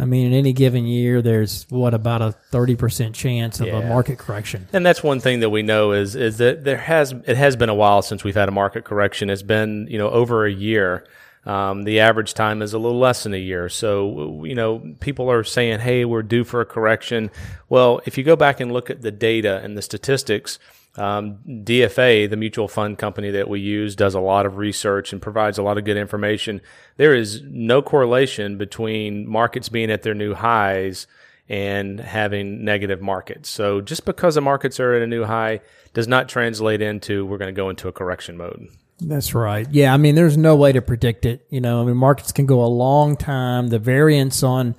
I 0.00 0.04
mean, 0.04 0.26
in 0.26 0.32
any 0.32 0.52
given 0.52 0.84
year, 0.84 1.22
there's 1.22 1.64
what 1.68 1.94
about 1.94 2.22
a 2.22 2.32
thirty 2.32 2.74
percent 2.74 3.14
chance 3.14 3.60
of 3.60 3.68
a 3.68 3.82
market 3.82 4.18
correction. 4.18 4.66
And 4.72 4.84
that's 4.84 5.02
one 5.02 5.20
thing 5.20 5.40
that 5.40 5.50
we 5.50 5.62
know 5.62 5.92
is 5.92 6.16
is 6.16 6.38
that 6.38 6.64
there 6.64 6.78
has 6.78 7.12
it 7.12 7.36
has 7.36 7.54
been 7.54 7.68
a 7.68 7.74
while 7.74 8.02
since 8.02 8.24
we've 8.24 8.34
had 8.34 8.48
a 8.48 8.52
market 8.52 8.84
correction. 8.84 9.30
It's 9.30 9.42
been 9.42 9.86
you 9.88 9.98
know 9.98 10.10
over 10.10 10.44
a 10.44 10.52
year. 10.52 11.06
Um, 11.46 11.84
the 11.84 12.00
average 12.00 12.34
time 12.34 12.60
is 12.60 12.74
a 12.74 12.78
little 12.78 12.98
less 12.98 13.22
than 13.22 13.32
a 13.32 13.38
year. 13.38 13.68
So 13.68 14.44
you 14.44 14.56
know 14.56 14.96
people 14.98 15.30
are 15.30 15.44
saying, 15.44 15.80
"Hey, 15.80 16.04
we're 16.04 16.22
due 16.22 16.42
for 16.42 16.60
a 16.60 16.66
correction." 16.66 17.30
Well, 17.68 18.00
if 18.06 18.18
you 18.18 18.24
go 18.24 18.36
back 18.36 18.58
and 18.58 18.72
look 18.72 18.90
at 18.90 19.02
the 19.02 19.12
data 19.12 19.60
and 19.62 19.78
the 19.78 19.82
statistics, 19.82 20.58
um, 20.96 21.38
DFA, 21.46 22.28
the 22.28 22.36
mutual 22.36 22.68
fund 22.68 22.98
company 22.98 23.30
that 23.30 23.48
we 23.48 23.60
use, 23.60 23.94
does 23.94 24.14
a 24.14 24.20
lot 24.20 24.46
of 24.46 24.56
research 24.56 25.12
and 25.12 25.22
provides 25.22 25.58
a 25.58 25.62
lot 25.62 25.78
of 25.78 25.84
good 25.84 25.96
information. 25.96 26.60
There 26.96 27.14
is 27.14 27.42
no 27.42 27.80
correlation 27.82 28.58
between 28.58 29.28
markets 29.28 29.68
being 29.68 29.90
at 29.90 30.02
their 30.02 30.14
new 30.14 30.34
highs 30.34 31.06
and 31.48 31.98
having 31.98 32.64
negative 32.64 33.00
markets. 33.00 33.48
So 33.48 33.80
just 33.80 34.04
because 34.04 34.36
the 34.36 34.40
markets 34.40 34.78
are 34.78 34.94
at 34.94 35.02
a 35.02 35.06
new 35.06 35.24
high 35.24 35.60
does 35.94 36.06
not 36.06 36.28
translate 36.28 36.82
into 36.82 37.26
we're 37.26 37.38
going 37.38 37.54
to 37.54 37.58
go 37.58 37.70
into 37.70 37.88
a 37.88 37.92
correction 37.92 38.36
mode. 38.36 38.68
That's 39.00 39.34
right. 39.34 39.66
Yeah, 39.70 39.94
I 39.94 39.96
mean, 39.96 40.14
there's 40.14 40.36
no 40.36 40.56
way 40.56 40.72
to 40.72 40.82
predict 40.82 41.24
it. 41.24 41.46
You 41.50 41.60
know, 41.60 41.82
I 41.82 41.84
mean, 41.86 41.96
markets 41.96 42.32
can 42.32 42.46
go 42.46 42.62
a 42.62 42.66
long 42.66 43.16
time. 43.16 43.68
The 43.68 43.78
variance 43.78 44.42
on 44.42 44.74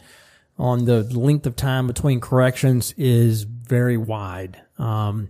on 0.58 0.86
the 0.86 1.02
length 1.02 1.47
of 1.47 1.56
time 1.56 1.88
between 1.88 2.19
corrections 2.19 2.93
is 2.95 3.43
very 3.43 3.97
wide. 3.97 4.62
Um, 4.78 5.30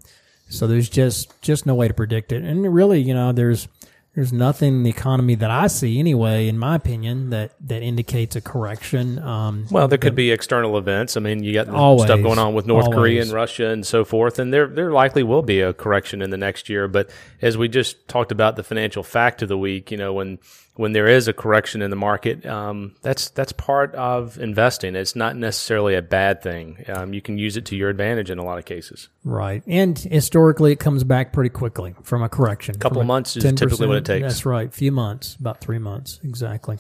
so 0.52 0.68
there's 0.68 0.90
just 0.90 1.42
just 1.42 1.66
no 1.66 1.74
way 1.76 1.88
to 1.88 1.94
predict 1.94 2.32
it. 2.32 2.44
And 2.44 2.74
really, 2.74 3.00
you 3.00 3.14
know, 3.14 3.32
there's 3.32 3.68
there's 4.14 4.34
nothing 4.34 4.70
in 4.76 4.84
the 4.84 4.90
economy 4.90 5.36
that 5.36 5.50
I 5.50 5.68
see 5.68 5.98
anyway, 5.98 6.50
in 6.50 6.58
my 6.58 6.76
opinion, 6.76 7.30
that 7.30 7.54
that 7.62 7.82
indicates 7.82 8.36
a 8.36 8.42
correction. 8.42 9.20
Um, 9.20 9.68
Well, 9.72 9.88
there 9.88 9.98
could 9.98 10.16
be 10.16 10.32
external 10.32 10.78
events. 10.78 11.16
I 11.16 11.22
mean, 11.22 11.44
you 11.44 11.54
got 11.54 11.70
Always. 11.70 12.06
stuff 12.06 12.22
going 12.22 12.40
on 12.40 12.54
with 12.54 12.66
North 12.66 12.92
Korea 12.92 13.22
and 13.22 13.32
Russia 13.32 13.70
and 13.70 13.86
so 13.86 14.04
forth, 14.04 14.38
and 14.38 14.54
there 14.54 14.68
there 14.68 14.92
likely 14.92 15.24
will 15.24 15.44
be 15.44 15.62
a 15.62 15.74
correction 15.74 16.22
in 16.22 16.30
the 16.30 16.38
next 16.38 16.68
year. 16.68 16.90
But 16.90 17.10
as 17.42 17.58
we 17.58 17.70
just 17.70 18.08
talked 18.10 18.34
about 18.34 18.58
the 18.58 18.64
financial 18.64 19.04
fact 19.04 19.42
of 19.42 19.48
the 19.48 19.58
week, 19.58 19.92
you 19.92 19.98
know, 19.98 20.14
when 20.14 20.40
when 20.76 20.94
there 20.94 21.08
is 21.08 21.28
a 21.28 21.34
correction 21.34 21.82
in 21.82 21.90
the 21.90 21.96
market, 21.96 22.46
um, 22.46 22.96
that's 23.02 23.30
that's 23.30 23.52
part 23.52 23.94
of 23.96 24.38
investing. 24.40 24.96
It's 24.96 25.16
not 25.16 25.36
necessarily 25.36 25.96
a 25.96 26.02
bad 26.02 26.42
thing. 26.42 26.84
Um, 26.88 27.14
you 27.14 27.22
can 27.22 27.38
use 27.38 27.58
it 27.58 27.66
to 27.66 27.76
your 27.76 27.90
advantage 27.90 28.32
in 28.32 28.40
a 28.40 28.44
lot 28.44 28.58
of 28.58 28.66
cases. 28.66 29.10
Right. 29.24 29.64
And 29.68 29.98
historically, 29.98 30.72
it 30.72 30.80
comes 30.80 31.04
back 31.04 31.34
pretty 31.34 31.50
quickly 31.50 31.94
from 32.04 32.24
a 32.24 32.30
correction. 32.30 32.76
A 32.76 32.80
couple 32.80 33.02
of 33.02 33.08
months 33.08 33.36
is 33.36 33.44
typically 33.44 33.88
what 33.88 33.98
it 34.02 34.06
takes. 34.06 34.28
That's 34.28 34.46
right. 34.46 34.68
A 34.68 34.72
few 34.72 34.92
months, 34.92 35.36
about 35.40 35.62
three 35.62 35.80
months. 35.80 36.20
Exactly. 36.24 36.78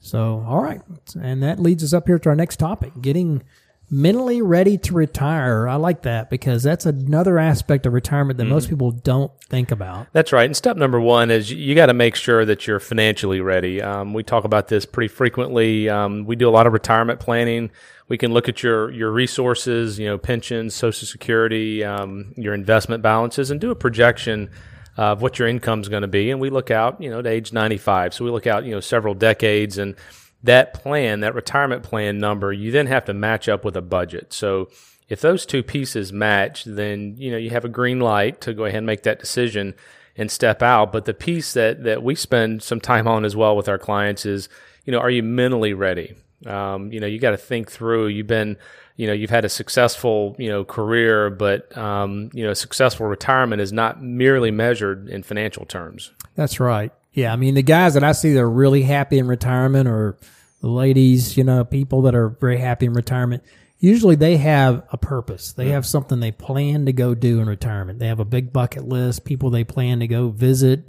So, 0.00 0.44
all 0.46 0.62
right. 0.62 0.80
And 1.20 1.42
that 1.42 1.58
leads 1.58 1.82
us 1.82 1.92
up 1.92 2.06
here 2.06 2.18
to 2.20 2.28
our 2.28 2.36
next 2.36 2.56
topic 2.58 2.92
getting 3.00 3.42
mentally 3.90 4.42
ready 4.42 4.76
to 4.76 4.92
retire. 4.92 5.66
I 5.66 5.76
like 5.76 6.02
that 6.02 6.28
because 6.28 6.62
that's 6.62 6.84
another 6.84 7.38
aspect 7.38 7.86
of 7.86 7.94
retirement 7.94 8.36
that 8.36 8.44
Mm-hmm. 8.44 8.52
most 8.52 8.68
people 8.68 8.90
don't 8.90 9.32
think 9.44 9.70
about. 9.70 10.06
That's 10.12 10.30
right. 10.30 10.44
And 10.44 10.54
step 10.56 10.76
number 10.76 11.00
one 11.00 11.30
is 11.30 11.50
you 11.50 11.74
got 11.74 11.86
to 11.86 11.94
make 11.94 12.14
sure 12.14 12.44
that 12.44 12.66
you're 12.66 12.80
financially 12.80 13.40
ready. 13.40 13.80
Um, 13.80 14.12
we 14.12 14.22
talk 14.22 14.44
about 14.44 14.68
this 14.68 14.84
pretty 14.84 15.08
frequently. 15.08 15.88
Um, 15.88 16.26
we 16.26 16.36
do 16.36 16.48
a 16.48 16.52
lot 16.52 16.66
of 16.66 16.74
retirement 16.74 17.18
planning. 17.18 17.70
We 18.08 18.18
can 18.18 18.32
look 18.32 18.48
at 18.48 18.62
your 18.62 18.90
your 18.90 19.10
resources, 19.10 19.98
you 19.98 20.06
know, 20.06 20.16
pensions, 20.18 20.74
Social 20.74 21.06
Security, 21.06 21.82
um, 21.82 22.32
your 22.36 22.54
investment 22.54 23.02
balances, 23.02 23.50
and 23.50 23.58
do 23.60 23.70
a 23.70 23.74
projection 23.74 24.50
of 24.98 25.22
what 25.22 25.38
your 25.38 25.46
income 25.48 25.80
is 25.80 25.88
going 25.88 26.02
to 26.02 26.08
be. 26.08 26.30
And 26.30 26.40
we 26.40 26.50
look 26.50 26.70
out, 26.70 27.00
you 27.00 27.08
know, 27.08 27.22
to 27.22 27.28
age 27.28 27.52
95. 27.52 28.12
So 28.12 28.24
we 28.24 28.30
look 28.30 28.46
out, 28.46 28.64
you 28.64 28.72
know, 28.72 28.80
several 28.80 29.14
decades 29.14 29.78
and 29.78 29.94
that 30.42 30.74
plan, 30.74 31.20
that 31.20 31.34
retirement 31.34 31.84
plan 31.84 32.18
number, 32.18 32.52
you 32.52 32.70
then 32.70 32.88
have 32.88 33.04
to 33.06 33.14
match 33.14 33.48
up 33.48 33.64
with 33.64 33.76
a 33.76 33.82
budget. 33.82 34.32
So 34.32 34.68
if 35.08 35.20
those 35.20 35.46
two 35.46 35.62
pieces 35.62 36.12
match, 36.12 36.64
then 36.64 37.14
you 37.16 37.30
know 37.30 37.38
you 37.38 37.50
have 37.50 37.64
a 37.64 37.68
green 37.68 38.00
light 38.00 38.40
to 38.42 38.52
go 38.52 38.64
ahead 38.64 38.78
and 38.78 38.86
make 38.86 39.04
that 39.04 39.20
decision. 39.20 39.74
and 40.18 40.30
step 40.30 40.62
out. 40.62 40.92
But 40.92 41.06
the 41.06 41.14
piece 41.14 41.54
that 41.54 41.84
that 41.84 42.02
we 42.02 42.14
spend 42.14 42.62
some 42.62 42.80
time 42.80 43.08
on 43.08 43.24
as 43.24 43.36
well 43.36 43.56
with 43.56 43.68
our 43.68 43.78
clients 43.78 44.26
is, 44.26 44.48
you 44.84 44.92
know, 44.92 44.98
are 44.98 45.10
you 45.10 45.22
mentally 45.22 45.72
ready? 45.72 46.14
Um, 46.46 46.92
you 46.92 47.00
know, 47.00 47.06
you 47.06 47.18
got 47.18 47.32
to 47.32 47.36
think 47.36 47.70
through. 47.70 48.08
You've 48.08 48.26
been, 48.26 48.56
you 48.96 49.06
know, 49.06 49.12
you've 49.12 49.30
had 49.30 49.44
a 49.44 49.48
successful, 49.48 50.36
you 50.38 50.48
know, 50.48 50.64
career, 50.64 51.30
but 51.30 51.76
um, 51.76 52.30
you 52.32 52.44
know, 52.44 52.54
successful 52.54 53.06
retirement 53.06 53.60
is 53.60 53.72
not 53.72 54.02
merely 54.02 54.50
measured 54.50 55.08
in 55.08 55.22
financial 55.22 55.64
terms. 55.64 56.12
That's 56.36 56.60
right. 56.60 56.92
Yeah, 57.12 57.32
I 57.32 57.36
mean, 57.36 57.54
the 57.54 57.62
guys 57.62 57.94
that 57.94 58.04
I 58.04 58.12
see 58.12 58.32
that 58.34 58.40
are 58.40 58.50
really 58.50 58.82
happy 58.82 59.18
in 59.18 59.26
retirement, 59.26 59.88
or 59.88 60.18
the 60.60 60.68
ladies, 60.68 61.36
you 61.36 61.42
know, 61.42 61.64
people 61.64 62.02
that 62.02 62.14
are 62.14 62.28
very 62.28 62.58
happy 62.58 62.86
in 62.86 62.92
retirement, 62.92 63.42
usually 63.78 64.14
they 64.14 64.36
have 64.36 64.84
a 64.92 64.98
purpose. 64.98 65.52
They 65.52 65.70
have 65.70 65.86
something 65.86 66.20
they 66.20 66.32
plan 66.32 66.86
to 66.86 66.92
go 66.92 67.14
do 67.14 67.40
in 67.40 67.48
retirement. 67.48 67.98
They 67.98 68.06
have 68.06 68.20
a 68.20 68.24
big 68.24 68.52
bucket 68.52 68.84
list, 68.84 69.24
people 69.24 69.50
they 69.50 69.64
plan 69.64 70.00
to 70.00 70.06
go 70.06 70.28
visit, 70.28 70.88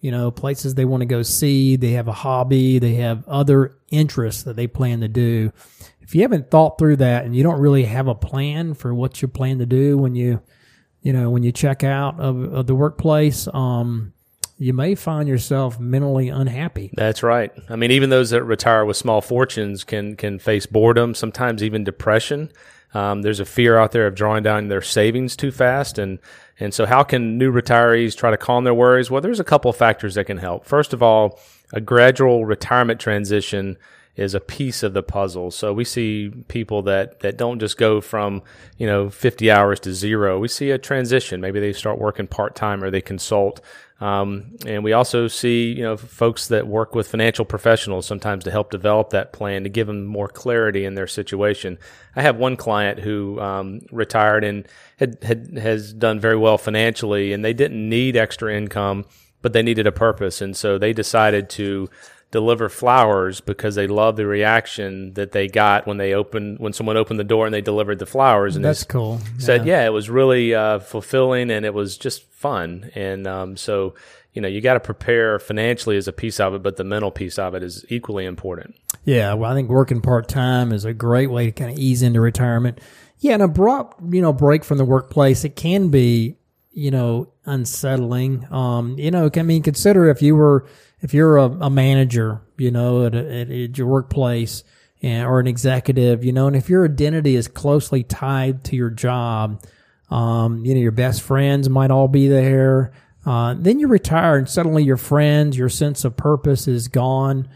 you 0.00 0.10
know, 0.10 0.30
places 0.30 0.74
they 0.74 0.84
want 0.84 1.02
to 1.02 1.06
go 1.06 1.22
see. 1.22 1.76
They 1.76 1.92
have 1.92 2.08
a 2.08 2.12
hobby. 2.12 2.78
They 2.78 2.94
have 2.94 3.26
other 3.28 3.76
interests 3.90 4.44
that 4.44 4.56
they 4.56 4.66
plan 4.66 5.00
to 5.00 5.08
do. 5.08 5.52
If 6.00 6.14
you 6.14 6.22
haven't 6.22 6.50
thought 6.50 6.78
through 6.78 6.96
that 6.96 7.24
and 7.24 7.36
you 7.36 7.42
don't 7.42 7.60
really 7.60 7.84
have 7.84 8.08
a 8.08 8.14
plan 8.14 8.74
for 8.74 8.94
what 8.94 9.22
you 9.22 9.28
plan 9.28 9.58
to 9.58 9.66
do 9.66 9.96
when 9.96 10.14
you, 10.14 10.40
you 11.02 11.12
know, 11.12 11.30
when 11.30 11.42
you 11.42 11.52
check 11.52 11.84
out 11.84 12.18
of, 12.18 12.42
of 12.52 12.66
the 12.66 12.74
workplace, 12.74 13.46
um, 13.52 14.12
you 14.58 14.74
may 14.74 14.94
find 14.94 15.28
yourself 15.28 15.80
mentally 15.80 16.28
unhappy. 16.28 16.90
That's 16.94 17.22
right. 17.22 17.50
I 17.68 17.76
mean, 17.76 17.90
even 17.90 18.10
those 18.10 18.30
that 18.30 18.42
retire 18.44 18.84
with 18.84 18.96
small 18.96 19.22
fortunes 19.22 19.84
can 19.84 20.16
can 20.16 20.38
face 20.38 20.66
boredom, 20.66 21.14
sometimes 21.14 21.62
even 21.62 21.82
depression. 21.82 22.50
Um, 22.92 23.22
there's 23.22 23.40
a 23.40 23.44
fear 23.44 23.78
out 23.78 23.92
there 23.92 24.06
of 24.06 24.14
drawing 24.14 24.42
down 24.42 24.68
their 24.68 24.82
savings 24.82 25.36
too 25.36 25.50
fast, 25.50 25.98
and 25.98 26.18
and 26.58 26.74
so 26.74 26.86
how 26.86 27.02
can 27.02 27.38
new 27.38 27.52
retirees 27.52 28.16
try 28.16 28.30
to 28.30 28.36
calm 28.36 28.64
their 28.64 28.74
worries? 28.74 29.10
Well, 29.10 29.20
there's 29.20 29.40
a 29.40 29.44
couple 29.44 29.70
of 29.70 29.76
factors 29.76 30.14
that 30.16 30.24
can 30.24 30.38
help. 30.38 30.66
First 30.66 30.92
of 30.92 31.02
all, 31.02 31.38
a 31.72 31.80
gradual 31.80 32.44
retirement 32.44 33.00
transition 33.00 33.78
is 34.16 34.34
a 34.34 34.40
piece 34.40 34.82
of 34.82 34.92
the 34.92 35.02
puzzle. 35.02 35.50
So 35.50 35.72
we 35.72 35.84
see 35.84 36.30
people 36.48 36.82
that, 36.82 37.20
that 37.20 37.36
don't 37.36 37.58
just 37.58 37.78
go 37.78 38.00
from, 38.00 38.42
you 38.76 38.86
know, 38.86 39.08
50 39.08 39.50
hours 39.50 39.80
to 39.80 39.94
zero. 39.94 40.38
We 40.38 40.48
see 40.48 40.70
a 40.70 40.78
transition. 40.78 41.40
Maybe 41.40 41.60
they 41.60 41.72
start 41.72 41.98
working 41.98 42.26
part 42.26 42.54
time 42.54 42.82
or 42.82 42.90
they 42.90 43.00
consult. 43.00 43.60
Um, 44.00 44.56
and 44.66 44.82
we 44.82 44.94
also 44.94 45.28
see, 45.28 45.72
you 45.72 45.82
know, 45.82 45.96
folks 45.96 46.48
that 46.48 46.66
work 46.66 46.94
with 46.94 47.08
financial 47.08 47.44
professionals 47.44 48.06
sometimes 48.06 48.44
to 48.44 48.50
help 48.50 48.70
develop 48.70 49.10
that 49.10 49.32
plan 49.32 49.62
to 49.64 49.68
give 49.68 49.86
them 49.86 50.06
more 50.06 50.28
clarity 50.28 50.86
in 50.86 50.94
their 50.94 51.06
situation. 51.06 51.78
I 52.16 52.22
have 52.22 52.36
one 52.36 52.56
client 52.56 53.00
who 53.00 53.38
um, 53.40 53.80
retired 53.92 54.42
and 54.42 54.66
had, 54.98 55.22
had 55.22 55.58
has 55.58 55.92
done 55.92 56.18
very 56.18 56.36
well 56.36 56.56
financially, 56.56 57.34
and 57.34 57.44
they 57.44 57.52
didn't 57.52 57.88
need 57.88 58.16
extra 58.16 58.54
income, 58.54 59.04
but 59.42 59.52
they 59.52 59.62
needed 59.62 59.86
a 59.86 59.92
purpose, 59.92 60.40
and 60.40 60.56
so 60.56 60.78
they 60.78 60.94
decided 60.94 61.50
to 61.50 61.90
deliver 62.30 62.68
flowers 62.68 63.40
because 63.40 63.74
they 63.74 63.86
love 63.86 64.16
the 64.16 64.26
reaction 64.26 65.12
that 65.14 65.32
they 65.32 65.48
got 65.48 65.86
when 65.86 65.96
they 65.96 66.14
opened 66.14 66.58
when 66.58 66.72
someone 66.72 66.96
opened 66.96 67.18
the 67.18 67.24
door 67.24 67.44
and 67.46 67.52
they 67.52 67.60
delivered 67.60 67.98
the 67.98 68.06
flowers 68.06 68.54
and 68.56 68.64
That's 68.64 68.84
cool. 68.84 69.20
said 69.38 69.66
yeah. 69.66 69.84
it 69.84 69.92
was 69.92 70.08
really 70.08 70.54
uh, 70.54 70.78
fulfilling 70.78 71.50
and 71.50 71.66
it 71.66 71.74
was 71.74 71.96
just 71.98 72.22
fun 72.32 72.90
and 72.94 73.26
um, 73.26 73.56
so 73.56 73.94
you 74.32 74.40
know 74.40 74.48
you 74.48 74.60
got 74.60 74.74
to 74.74 74.80
prepare 74.80 75.38
financially 75.40 75.96
as 75.96 76.06
a 76.06 76.12
piece 76.12 76.38
of 76.38 76.54
it 76.54 76.62
but 76.62 76.76
the 76.76 76.84
mental 76.84 77.10
piece 77.10 77.36
of 77.38 77.54
it 77.54 77.62
is 77.64 77.84
equally 77.88 78.24
important 78.24 78.76
Yeah, 79.04 79.34
well, 79.34 79.50
I 79.50 79.54
think 79.54 79.68
working 79.68 80.00
part 80.00 80.28
time 80.28 80.72
is 80.72 80.84
a 80.84 80.92
great 80.92 81.30
way 81.30 81.46
to 81.46 81.52
kind 81.52 81.72
of 81.72 81.78
ease 81.78 82.02
into 82.02 82.20
retirement. 82.20 82.80
Yeah, 83.18 83.34
an 83.34 83.40
abrupt, 83.40 84.00
you 84.14 84.22
know, 84.22 84.32
break 84.32 84.62
from 84.62 84.78
the 84.78 84.84
workplace, 84.84 85.44
it 85.44 85.56
can 85.56 85.88
be, 85.88 86.36
you 86.70 86.90
know, 86.90 87.32
unsettling. 87.44 88.46
Um, 88.52 88.98
you 88.98 89.10
know, 89.10 89.28
I 89.34 89.42
mean, 89.42 89.62
consider 89.62 90.08
if 90.10 90.22
you 90.22 90.36
were, 90.36 90.66
if 91.00 91.14
you're 91.14 91.36
a, 91.38 91.44
a 91.44 91.70
manager, 91.70 92.40
you 92.56 92.70
know, 92.70 93.06
at, 93.06 93.14
a, 93.14 93.40
at, 93.40 93.78
your 93.78 93.86
workplace 93.86 94.64
and, 95.02 95.26
or 95.26 95.40
an 95.40 95.46
executive, 95.46 96.24
you 96.24 96.32
know, 96.32 96.46
and 96.46 96.56
if 96.56 96.68
your 96.68 96.84
identity 96.84 97.36
is 97.36 97.48
closely 97.48 98.02
tied 98.02 98.64
to 98.64 98.76
your 98.76 98.90
job, 98.90 99.62
um, 100.10 100.64
you 100.64 100.74
know, 100.74 100.80
your 100.80 100.92
best 100.92 101.22
friends 101.22 101.68
might 101.68 101.90
all 101.90 102.08
be 102.08 102.28
there. 102.28 102.92
Uh, 103.24 103.54
then 103.58 103.78
you 103.78 103.86
retire 103.86 104.36
and 104.36 104.48
suddenly 104.48 104.82
your 104.82 104.96
friends, 104.96 105.56
your 105.56 105.68
sense 105.68 106.04
of 106.04 106.16
purpose 106.16 106.66
is 106.66 106.88
gone 106.88 107.48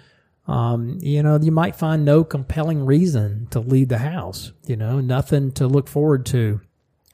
um, 0.46 0.98
you 1.00 1.22
know, 1.22 1.38
you 1.40 1.52
might 1.52 1.76
find 1.76 2.04
no 2.04 2.22
compelling 2.22 2.85
reason 2.85 3.46
to 3.50 3.61
leave 3.61 3.88
the 3.88 3.98
house, 3.98 4.52
you 4.66 4.76
know, 4.76 5.00
nothing 5.00 5.52
to 5.52 5.66
look 5.66 5.88
forward 5.88 6.26
to 6.26 6.61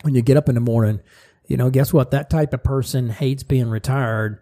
when 0.03 0.15
you 0.15 0.23
get 0.23 0.37
up 0.37 0.49
in 0.49 0.57
the 0.57 0.61
morning. 0.61 1.01
You 1.47 1.57
know, 1.57 1.71
guess 1.71 1.93
what? 1.93 2.11
That 2.11 2.31
type 2.31 2.53
of 2.53 2.65
person 2.65 3.11
hates 3.11 3.43
being 3.43 3.69
retired. 3.69 4.41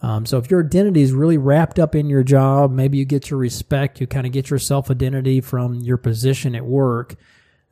Um, 0.00 0.26
so 0.26 0.38
if 0.38 0.50
your 0.50 0.64
identity 0.64 1.02
is 1.02 1.12
really 1.12 1.38
wrapped 1.38 1.78
up 1.78 1.94
in 1.94 2.08
your 2.08 2.22
job, 2.22 2.70
maybe 2.70 2.98
you 2.98 3.04
get 3.04 3.30
your 3.30 3.38
respect, 3.38 4.00
you 4.00 4.06
kind 4.06 4.26
of 4.26 4.32
get 4.32 4.50
your 4.50 4.58
self 4.58 4.90
identity 4.90 5.40
from 5.40 5.74
your 5.74 5.96
position 5.96 6.54
at 6.54 6.64
work, 6.64 7.16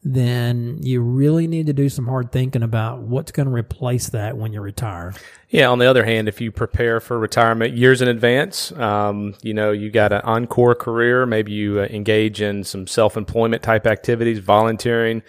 then 0.02 0.78
you 0.82 1.00
really 1.00 1.46
need 1.46 1.66
to 1.66 1.72
do 1.72 1.88
some 1.88 2.06
hard 2.06 2.30
thinking 2.30 2.62
about 2.62 3.00
what's 3.00 3.32
going 3.32 3.46
to 3.46 3.52
replace 3.52 4.08
that 4.10 4.36
when 4.36 4.52
you 4.52 4.60
retire. 4.60 5.12
Yeah. 5.48 5.68
On 5.68 5.78
the 5.78 5.86
other 5.86 6.04
hand, 6.04 6.28
if 6.28 6.40
you 6.40 6.52
prepare 6.52 7.00
for 7.00 7.18
retirement 7.18 7.74
years 7.74 8.02
in 8.02 8.08
advance, 8.08 8.72
um, 8.72 9.34
you 9.42 9.54
know, 9.54 9.72
you 9.72 9.90
got 9.90 10.12
an 10.12 10.20
encore 10.22 10.74
career. 10.74 11.26
Maybe 11.26 11.52
you 11.52 11.80
uh, 11.80 11.84
engage 11.84 12.40
in 12.40 12.64
some 12.64 12.86
self-employment 12.86 13.62
type 13.62 13.86
activities, 13.86 14.40
volunteering. 14.40 15.22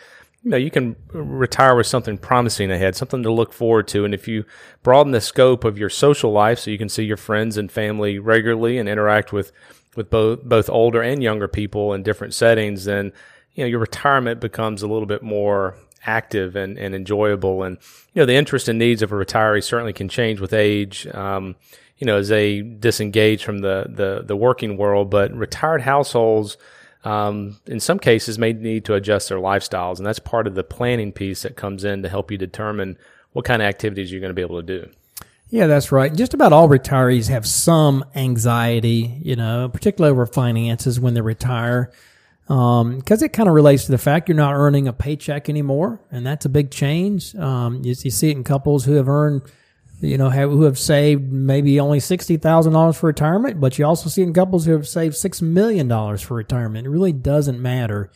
You 0.47 0.51
know, 0.51 0.57
you 0.57 0.71
can 0.71 0.95
retire 1.11 1.75
with 1.75 1.87
something 1.87 2.17
promising 2.17 2.71
ahead, 2.71 2.95
something 2.95 3.21
to 3.21 3.29
look 3.29 3.51
forward 3.51 3.85
to. 3.89 4.05
And 4.05 4.13
if 4.13 4.29
you 4.29 4.45
broaden 4.81 5.11
the 5.11 5.19
scope 5.19 5.65
of 5.65 5.77
your 5.77 5.89
social 5.89 6.31
life, 6.31 6.57
so 6.57 6.71
you 6.71 6.77
can 6.77 6.87
see 6.87 7.03
your 7.03 7.17
friends 7.17 7.57
and 7.57 7.69
family 7.69 8.17
regularly 8.17 8.77
and 8.77 8.87
interact 8.87 9.33
with 9.33 9.51
with 9.97 10.09
both 10.09 10.43
both 10.43 10.69
older 10.69 11.01
and 11.01 11.21
younger 11.21 11.49
people 11.49 11.93
in 11.93 12.01
different 12.01 12.33
settings, 12.33 12.85
then 12.85 13.11
you 13.55 13.65
know 13.65 13.67
your 13.67 13.79
retirement 13.79 14.39
becomes 14.39 14.81
a 14.81 14.87
little 14.87 15.05
bit 15.05 15.21
more 15.21 15.75
active 16.05 16.55
and, 16.55 16.77
and 16.77 16.95
enjoyable. 16.95 17.63
And, 17.63 17.77
you 18.13 18.21
know, 18.21 18.25
the 18.25 18.35
interest 18.35 18.69
and 18.69 18.79
needs 18.79 19.01
of 19.01 19.11
a 19.11 19.15
retiree 19.15 19.61
certainly 19.61 19.91
can 19.91 20.07
change 20.07 20.39
with 20.39 20.53
age, 20.53 21.05
um, 21.07 21.57
you 21.97 22.07
know, 22.07 22.19
as 22.19 22.29
they 22.29 22.61
disengage 22.61 23.43
from 23.43 23.59
the, 23.59 23.87
the, 23.89 24.23
the 24.25 24.37
working 24.37 24.77
world. 24.77 25.09
But 25.09 25.33
retired 25.33 25.81
households, 25.81 26.55
um, 27.07 27.57
in 27.65 27.79
some 27.79 27.99
cases, 27.99 28.37
may 28.37 28.51
need 28.51 28.83
to 28.85 28.93
adjust 28.93 29.29
their 29.29 29.37
lifestyles. 29.37 29.97
And 29.97 30.05
that's 30.05 30.19
part 30.19 30.45
of 30.45 30.55
the 30.55 30.63
planning 30.63 31.13
piece 31.13 31.43
that 31.43 31.55
comes 31.55 31.85
in 31.85 32.03
to 32.03 32.09
help 32.09 32.31
you 32.31 32.37
determine 32.37 32.97
what 33.31 33.45
kind 33.45 33.61
of 33.61 33.67
activities 33.67 34.11
you're 34.11 34.19
going 34.19 34.29
to 34.29 34.33
be 34.33 34.41
able 34.41 34.61
to 34.61 34.81
do. 34.81 34.89
Yeah, 35.49 35.67
that's 35.67 35.93
right. 35.93 36.13
Just 36.13 36.33
about 36.33 36.51
all 36.51 36.67
retirees 36.67 37.29
have 37.29 37.47
some 37.47 38.03
anxiety, 38.13 39.17
you 39.21 39.37
know, 39.37 39.69
particularly 39.71 40.11
over 40.11 40.25
finances 40.25 40.99
when 40.99 41.13
they 41.13 41.21
retire 41.21 41.93
because 42.47 43.21
um, 43.21 43.25
it 43.25 43.33
kind 43.33 43.47
of 43.49 43.55
relates 43.55 43.85
to 43.85 43.91
the 43.91 43.97
fact 43.97 44.27
you're 44.29 44.35
not 44.35 44.53
earning 44.53 44.87
a 44.87 44.93
paycheck 44.93 45.49
anymore, 45.49 45.99
and 46.11 46.25
that's 46.25 46.45
a 46.45 46.49
big 46.49 46.71
change. 46.71 47.35
Um, 47.35 47.83
you, 47.83 47.93
you, 47.99 48.11
see 48.11 48.29
it 48.29 48.37
in 48.37 48.45
couples 48.45 48.85
who 48.85 48.93
have 48.93 49.09
earned, 49.09 49.41
you 49.99 50.17
know, 50.17 50.29
have, 50.29 50.49
who 50.49 50.63
have 50.63 50.77
saved 50.77 51.31
maybe 51.31 51.79
only 51.79 51.99
sixty 51.99 52.37
thousand 52.37 52.73
dollars 52.73 52.97
for 52.97 53.07
retirement, 53.07 53.59
but 53.59 53.77
you 53.77 53.85
also 53.85 54.09
see 54.09 54.21
in 54.21 54.33
couples 54.33 54.65
who 54.65 54.73
have 54.73 54.87
saved 54.87 55.15
six 55.15 55.41
million 55.41 55.87
dollars 55.87 56.21
for 56.21 56.35
retirement. 56.35 56.85
It 56.85 56.91
really 56.91 57.13
doesn't 57.13 57.61
matter. 57.61 58.11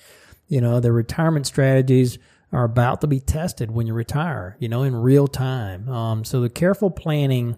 You 0.48 0.62
know, 0.62 0.80
the 0.80 0.92
retirement 0.92 1.48
strategies 1.48 2.20
are 2.52 2.66
about 2.66 3.02
to 3.02 3.08
be 3.08 3.20
tested 3.20 3.72
when 3.72 3.88
you 3.88 3.94
retire. 3.94 4.58
You 4.60 4.70
know, 4.70 4.84
in 4.84 4.96
real 4.96 5.28
time. 5.28 5.90
Um, 5.90 6.24
so 6.24 6.42
the 6.42 6.50
careful 6.50 6.92
planning 6.92 7.58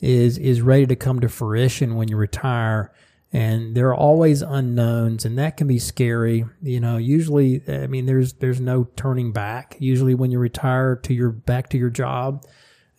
is 0.00 0.38
is 0.38 0.62
ready 0.62 0.86
to 0.86 0.96
come 0.96 1.20
to 1.20 1.28
fruition 1.28 1.94
when 1.94 2.08
you 2.08 2.16
retire 2.16 2.92
and 3.32 3.76
there 3.76 3.88
are 3.88 3.94
always 3.94 4.42
unknowns 4.42 5.24
and 5.24 5.38
that 5.38 5.56
can 5.56 5.66
be 5.66 5.78
scary 5.78 6.44
you 6.62 6.80
know 6.80 6.96
usually 6.96 7.62
i 7.68 7.86
mean 7.86 8.06
there's 8.06 8.32
there's 8.34 8.60
no 8.60 8.84
turning 8.96 9.32
back 9.32 9.76
usually 9.78 10.14
when 10.14 10.30
you 10.30 10.38
retire 10.38 10.96
to 10.96 11.14
your 11.14 11.30
back 11.30 11.68
to 11.68 11.78
your 11.78 11.90
job 11.90 12.44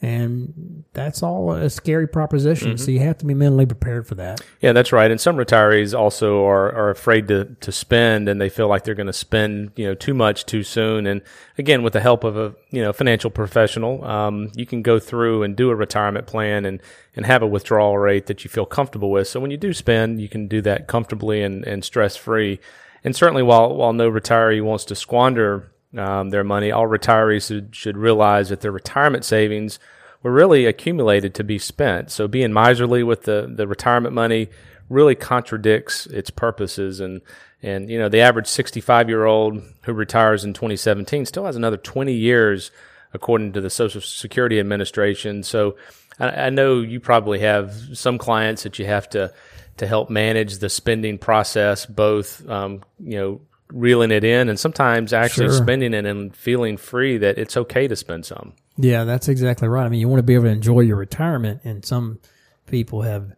and 0.01 0.83
that's 0.93 1.21
all 1.21 1.51
a 1.53 1.69
scary 1.69 2.07
proposition. 2.07 2.69
Mm-hmm. 2.69 2.77
So 2.77 2.91
you 2.91 2.99
have 3.01 3.19
to 3.19 3.25
be 3.25 3.35
mentally 3.35 3.67
prepared 3.67 4.07
for 4.07 4.15
that. 4.15 4.41
Yeah, 4.59 4.73
that's 4.73 4.91
right. 4.91 5.11
And 5.11 5.21
some 5.21 5.37
retirees 5.37 5.97
also 5.97 6.43
are, 6.45 6.73
are 6.73 6.89
afraid 6.89 7.27
to, 7.27 7.55
to 7.61 7.71
spend 7.71 8.27
and 8.27 8.41
they 8.41 8.49
feel 8.49 8.67
like 8.67 8.83
they're 8.83 8.95
going 8.95 9.07
to 9.07 9.13
spend, 9.13 9.73
you 9.75 9.85
know, 9.85 9.93
too 9.93 10.15
much 10.15 10.45
too 10.47 10.63
soon. 10.63 11.05
And 11.05 11.21
again, 11.57 11.83
with 11.83 11.93
the 11.93 11.99
help 11.99 12.23
of 12.23 12.35
a, 12.35 12.55
you 12.71 12.81
know, 12.81 12.91
financial 12.91 13.29
professional, 13.29 14.03
um, 14.03 14.51
you 14.55 14.65
can 14.65 14.81
go 14.81 14.99
through 14.99 15.43
and 15.43 15.55
do 15.55 15.69
a 15.69 15.75
retirement 15.75 16.25
plan 16.25 16.65
and, 16.65 16.81
and 17.15 17.27
have 17.27 17.43
a 17.43 17.47
withdrawal 17.47 17.97
rate 17.97 18.25
that 18.25 18.43
you 18.43 18.49
feel 18.49 18.65
comfortable 18.65 19.11
with. 19.11 19.27
So 19.27 19.39
when 19.39 19.51
you 19.51 19.57
do 19.57 19.71
spend, 19.71 20.19
you 20.19 20.29
can 20.29 20.47
do 20.47 20.61
that 20.63 20.87
comfortably 20.87 21.43
and, 21.43 21.63
and 21.65 21.85
stress 21.85 22.15
free. 22.15 22.59
And 23.03 23.15
certainly 23.15 23.43
while, 23.43 23.75
while 23.75 23.93
no 23.93 24.09
retiree 24.09 24.63
wants 24.63 24.85
to 24.85 24.95
squander 24.95 25.70
um, 25.97 26.29
their 26.29 26.43
money. 26.43 26.71
All 26.71 26.87
retirees 26.87 27.47
should, 27.47 27.75
should 27.75 27.97
realize 27.97 28.49
that 28.49 28.61
their 28.61 28.71
retirement 28.71 29.25
savings 29.25 29.79
were 30.23 30.31
really 30.31 30.65
accumulated 30.65 31.33
to 31.35 31.43
be 31.43 31.57
spent. 31.57 32.11
So 32.11 32.27
being 32.27 32.53
miserly 32.53 33.03
with 33.03 33.23
the, 33.23 33.51
the 33.53 33.67
retirement 33.67 34.13
money 34.13 34.49
really 34.89 35.15
contradicts 35.15 36.05
its 36.07 36.29
purposes. 36.29 36.99
And, 36.99 37.21
and, 37.61 37.89
you 37.89 37.97
know, 37.97 38.09
the 38.09 38.21
average 38.21 38.47
65 38.47 39.09
year 39.09 39.25
old 39.25 39.61
who 39.83 39.93
retires 39.93 40.43
in 40.43 40.53
2017 40.53 41.25
still 41.25 41.45
has 41.45 41.55
another 41.55 41.77
20 41.77 42.13
years 42.13 42.71
according 43.13 43.53
to 43.53 43.61
the 43.61 43.69
Social 43.69 44.01
Security 44.01 44.59
Administration. 44.59 45.43
So 45.43 45.75
I, 46.19 46.29
I 46.29 46.49
know 46.49 46.81
you 46.81 46.99
probably 46.99 47.39
have 47.39 47.73
some 47.93 48.17
clients 48.17 48.63
that 48.63 48.79
you 48.79 48.85
have 48.85 49.09
to 49.09 49.33
to 49.77 49.87
help 49.87 50.09
manage 50.09 50.59
the 50.59 50.69
spending 50.69 51.17
process, 51.17 51.85
both 51.85 52.47
um, 52.47 52.83
you 52.99 53.17
know 53.17 53.41
reeling 53.71 54.11
it 54.11 54.23
in 54.23 54.49
and 54.49 54.59
sometimes 54.59 55.13
actually 55.13 55.47
Sure. 55.47 55.57
spending 55.57 55.93
it 55.93 56.05
and 56.05 56.35
feeling 56.35 56.77
free 56.77 57.17
that 57.17 57.37
it's 57.37 57.55
okay 57.57 57.87
to 57.87 57.95
spend 57.95 58.25
some. 58.25 58.53
Yeah, 58.77 59.03
that's 59.03 59.27
exactly 59.27 59.67
right. 59.67 59.85
I 59.85 59.89
mean, 59.89 59.99
you 59.99 60.07
want 60.07 60.19
to 60.19 60.23
be 60.23 60.33
able 60.33 60.45
to 60.45 60.49
enjoy 60.51 60.81
your 60.81 60.95
retirement, 60.97 61.61
and 61.63 61.85
some 61.85 62.19
people 62.67 63.01
have 63.01 63.33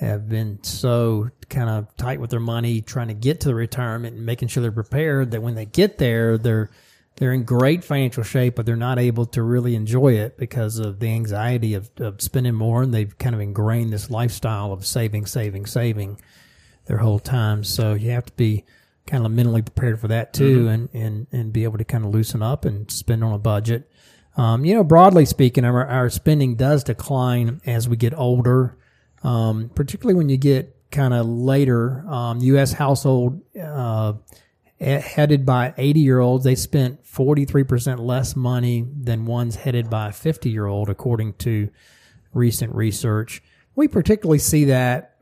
have 0.00 0.28
been 0.28 0.58
so 0.62 1.30
kind 1.48 1.70
of 1.70 1.96
tight 1.96 2.20
with 2.20 2.28
their 2.30 2.40
money, 2.40 2.80
trying 2.80 3.06
to 3.08 3.14
get 3.14 3.40
to 3.40 3.48
the 3.48 3.54
retirement 3.54 4.16
and 4.16 4.26
making 4.26 4.48
sure 4.48 4.60
they're 4.60 4.72
prepared 4.72 5.30
that 5.30 5.40
when 5.40 5.54
they 5.54 5.64
get 5.64 5.98
there, 5.98 6.36
they're 6.36 6.68
they're 7.16 7.32
in 7.32 7.44
great 7.44 7.84
financial 7.84 8.24
shape, 8.24 8.56
but 8.56 8.66
they're 8.66 8.74
not 8.74 8.98
able 8.98 9.24
to 9.26 9.42
really 9.42 9.76
enjoy 9.76 10.14
it 10.14 10.36
because 10.36 10.80
of 10.80 10.98
the 10.98 11.06
anxiety 11.08 11.74
of, 11.74 11.88
of 11.98 12.20
spending 12.20 12.54
more, 12.54 12.82
and 12.82 12.92
they've 12.92 13.16
kind 13.18 13.34
of 13.36 13.40
ingrained 13.40 13.92
this 13.92 14.10
lifestyle 14.10 14.72
of 14.72 14.84
saving, 14.84 15.24
saving, 15.26 15.64
saving 15.66 16.20
their 16.86 16.98
whole 16.98 17.20
time. 17.20 17.62
So 17.62 17.94
you 17.94 18.10
have 18.10 18.26
to 18.26 18.32
be 18.32 18.64
kind 19.06 19.26
of 19.26 19.32
mentally 19.32 19.62
prepared 19.62 20.00
for 20.00 20.08
that 20.08 20.32
too, 20.32 20.68
and, 20.68 20.88
and, 20.92 21.26
and 21.32 21.52
be 21.52 21.64
able 21.64 21.78
to 21.78 21.84
kind 21.84 22.04
of 22.04 22.10
loosen 22.10 22.42
up 22.42 22.64
and 22.64 22.90
spend 22.90 23.22
on 23.22 23.32
a 23.32 23.38
budget. 23.38 23.90
Um, 24.36 24.64
you 24.64 24.74
know, 24.74 24.82
broadly 24.82 25.24
speaking, 25.26 25.64
our, 25.64 25.86
our 25.86 26.10
spending 26.10 26.56
does 26.56 26.84
decline 26.84 27.60
as 27.66 27.88
we 27.88 27.96
get 27.96 28.16
older, 28.16 28.76
um, 29.22 29.70
particularly 29.74 30.16
when 30.16 30.28
you 30.28 30.36
get 30.36 30.74
kind 30.90 31.14
of 31.14 31.26
later. 31.26 32.04
Um, 32.08 32.40
U.S. 32.40 32.72
household 32.72 33.42
uh, 33.60 34.14
headed 34.80 35.46
by 35.46 35.74
80 35.76 36.00
year 36.00 36.20
olds, 36.20 36.44
they 36.44 36.54
spent 36.54 37.04
43% 37.04 38.00
less 38.00 38.34
money 38.34 38.86
than 39.00 39.26
ones 39.26 39.56
headed 39.56 39.88
by 39.88 40.08
a 40.08 40.12
50 40.12 40.50
year 40.50 40.66
old, 40.66 40.88
according 40.88 41.34
to 41.34 41.68
recent 42.32 42.74
research. 42.74 43.42
We 43.76 43.88
particularly 43.88 44.38
see 44.38 44.66
that, 44.66 45.13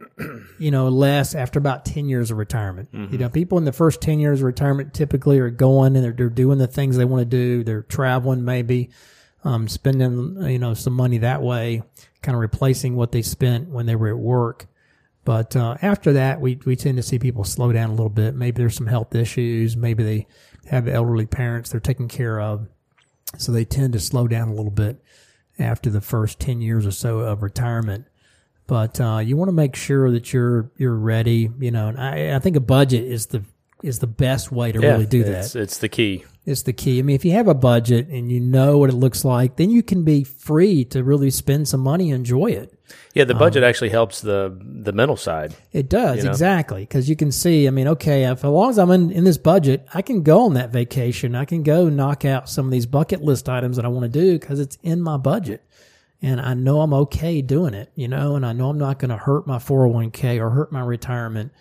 you 0.59 0.71
know, 0.71 0.89
less 0.89 1.35
after 1.35 1.59
about 1.59 1.85
10 1.85 2.09
years 2.09 2.31
of 2.31 2.39
retirement. 2.39 2.89
You 3.13 3.19
know, 3.19 3.29
people 3.29 3.59
in 3.59 3.65
the 3.65 3.73
first 3.73 4.01
10 4.01 4.21
years 4.21 4.41
of 4.41 4.45
retirement 4.45 4.95
typically 4.95 5.39
are 5.39 5.51
going 5.51 5.97
and 5.97 6.05
they're, 6.05 6.13
they're 6.13 6.29
doing 6.29 6.59
the 6.59 6.67
things 6.67 6.97
they 6.97 7.05
want 7.05 7.21
to 7.23 7.25
do. 7.25 7.65
They're 7.65 7.83
traveling 7.83 8.45
maybe, 8.45 8.91
um, 9.45 9.69
spending, 9.69 10.37
you 10.43 10.59
know, 10.59 10.75
some 10.75 10.93
money 10.93 11.19
that 11.19 11.43
way, 11.43 11.83
kind 12.23 12.35
of 12.35 12.41
replacing 12.41 12.95
what 12.97 13.13
they 13.13 13.23
spent 13.23 13.69
when 13.69 13.87
they 13.87 13.97
were 13.97 14.09
at 14.09 14.19
work. 14.19 14.67
But 15.25 15.55
uh, 15.57 15.77
after 15.83 16.15
that, 16.15 16.41
we, 16.41 16.59
we 16.65 16.77
tend 16.77 16.97
to 16.97 17.03
see 17.03 17.19
people 17.19 17.45
slow 17.45 17.73
down 17.73 17.91
a 17.91 17.95
little 17.95 18.09
bit. 18.09 18.35
Maybe 18.35 18.59
there's 18.59 18.77
some 18.77 18.89
health 18.89 19.15
issues. 19.15 19.77
Maybe 19.77 20.03
they 20.03 20.27
have 20.67 20.89
elderly 20.89 21.27
parents 21.27 21.71
they're 21.71 21.81
taking 21.81 22.09
care 22.09 22.41
of. 22.41 22.69
So 23.39 23.53
they 23.53 23.65
tend 23.65 23.93
to 23.95 24.01
slow 24.01 24.29
down 24.29 24.49
a 24.49 24.55
little 24.55 24.71
bit 24.71 25.03
after 25.59 25.91
the 25.91 26.01
first 26.01 26.41
10 26.41 26.61
years 26.61 26.87
or 26.87 26.91
so 26.91 27.21
of 27.21 27.43
retirement. 27.43 28.07
But 28.67 29.01
uh, 29.01 29.19
you 29.19 29.37
want 29.37 29.49
to 29.49 29.53
make 29.53 29.77
sure 29.77 30.11
that 30.11 30.33
you're 30.33 30.71
you're 30.77 30.97
ready, 30.97 31.51
you 31.59 31.71
know. 31.71 31.89
And 31.89 32.01
I, 32.01 32.37
I 32.37 32.39
think 32.39 32.57
a 32.57 32.61
budget 32.61 33.05
is 33.05 33.27
the 33.27 33.45
is 33.83 33.99
the 33.99 34.07
best 34.07 34.53
way 34.53 34.71
to 34.73 34.79
really 34.79 35.07
do 35.07 35.25
that 35.25 35.45
it's, 35.45 35.57
It's 35.57 35.79
the 35.79 35.89
key. 35.89 36.25
It's 36.45 36.63
the 36.63 36.73
key. 36.73 36.99
I 36.99 37.03
mean, 37.03 37.15
if 37.15 37.25
you 37.25 37.33
have 37.33 37.49
a 37.49 37.55
budget 37.55 38.09
and 38.09 38.31
you 38.31 38.41
know 38.41 38.79
what 38.79 38.91
it 38.91 38.95
looks 38.95 39.25
like, 39.25 39.57
then 39.57 39.71
you 39.71 39.83
can 39.83 40.05
be 40.05 40.25
free 40.25 40.85
to 40.87 41.05
really 41.05 41.31
spend 41.31 41.69
some 41.69 41.81
money 41.81 42.11
and 42.11 42.21
enjoy 42.21 42.47
it. 42.47 42.75
Yeah, 43.15 43.25
the 43.25 43.35
budget 43.35 43.63
actually 43.63 43.91
helps 43.91 44.21
the 44.21 44.57
the 44.61 44.93
mental 44.93 45.17
side. 45.17 45.55
It 45.73 45.89
does 45.89 46.19
You 46.19 46.25
know? 46.25 46.31
exactly 46.31 46.83
because 46.83 47.09
you 47.09 47.17
can 47.17 47.31
see. 47.31 47.67
I 47.67 47.71
mean, 47.71 47.89
okay, 47.89 48.25
if 48.25 48.39
as 48.39 48.45
long 48.45 48.71
as 48.71 48.79
I'm 48.79 48.91
in, 48.91 49.11
in 49.11 49.25
this 49.25 49.39
budget, 49.39 49.87
I 49.95 50.03
can 50.03 50.23
go 50.23 50.45
on 50.45 50.55
that 50.55 50.71
vacation. 50.71 51.35
I 51.35 51.45
can 51.45 51.63
go 51.63 51.89
knock 51.89 52.25
out 52.25 52.49
some 52.49 52.67
of 52.67 52.73
these 52.73 52.87
bucket 52.87 53.23
list 53.23 53.49
items 53.49 53.77
that 53.77 53.85
I 53.85 53.89
want 53.89 54.13
to 54.13 54.21
do 54.21 54.39
because 54.39 54.61
it's 54.61 54.79
in 54.83 55.01
my 55.01 55.17
budget, 55.17 55.65
and 56.23 56.41
I 56.41 56.55
know 56.55 56.81
I'm 56.81 56.95
okay 56.95 57.43
doing 57.43 57.75
it. 57.75 57.91
You 57.95 58.09
know, 58.09 58.37
and 58.37 58.47
I 58.47 58.53
know 58.53 58.71
I'm 58.71 58.79
not 58.79 58.99
going 58.99 59.11
to 59.11 59.17
hurt 59.17 59.47
my 59.47 59.59
401k 59.59 60.41
or 60.41 60.51
hurt 60.51 60.73
my 60.73 60.81
retirement 60.81 61.53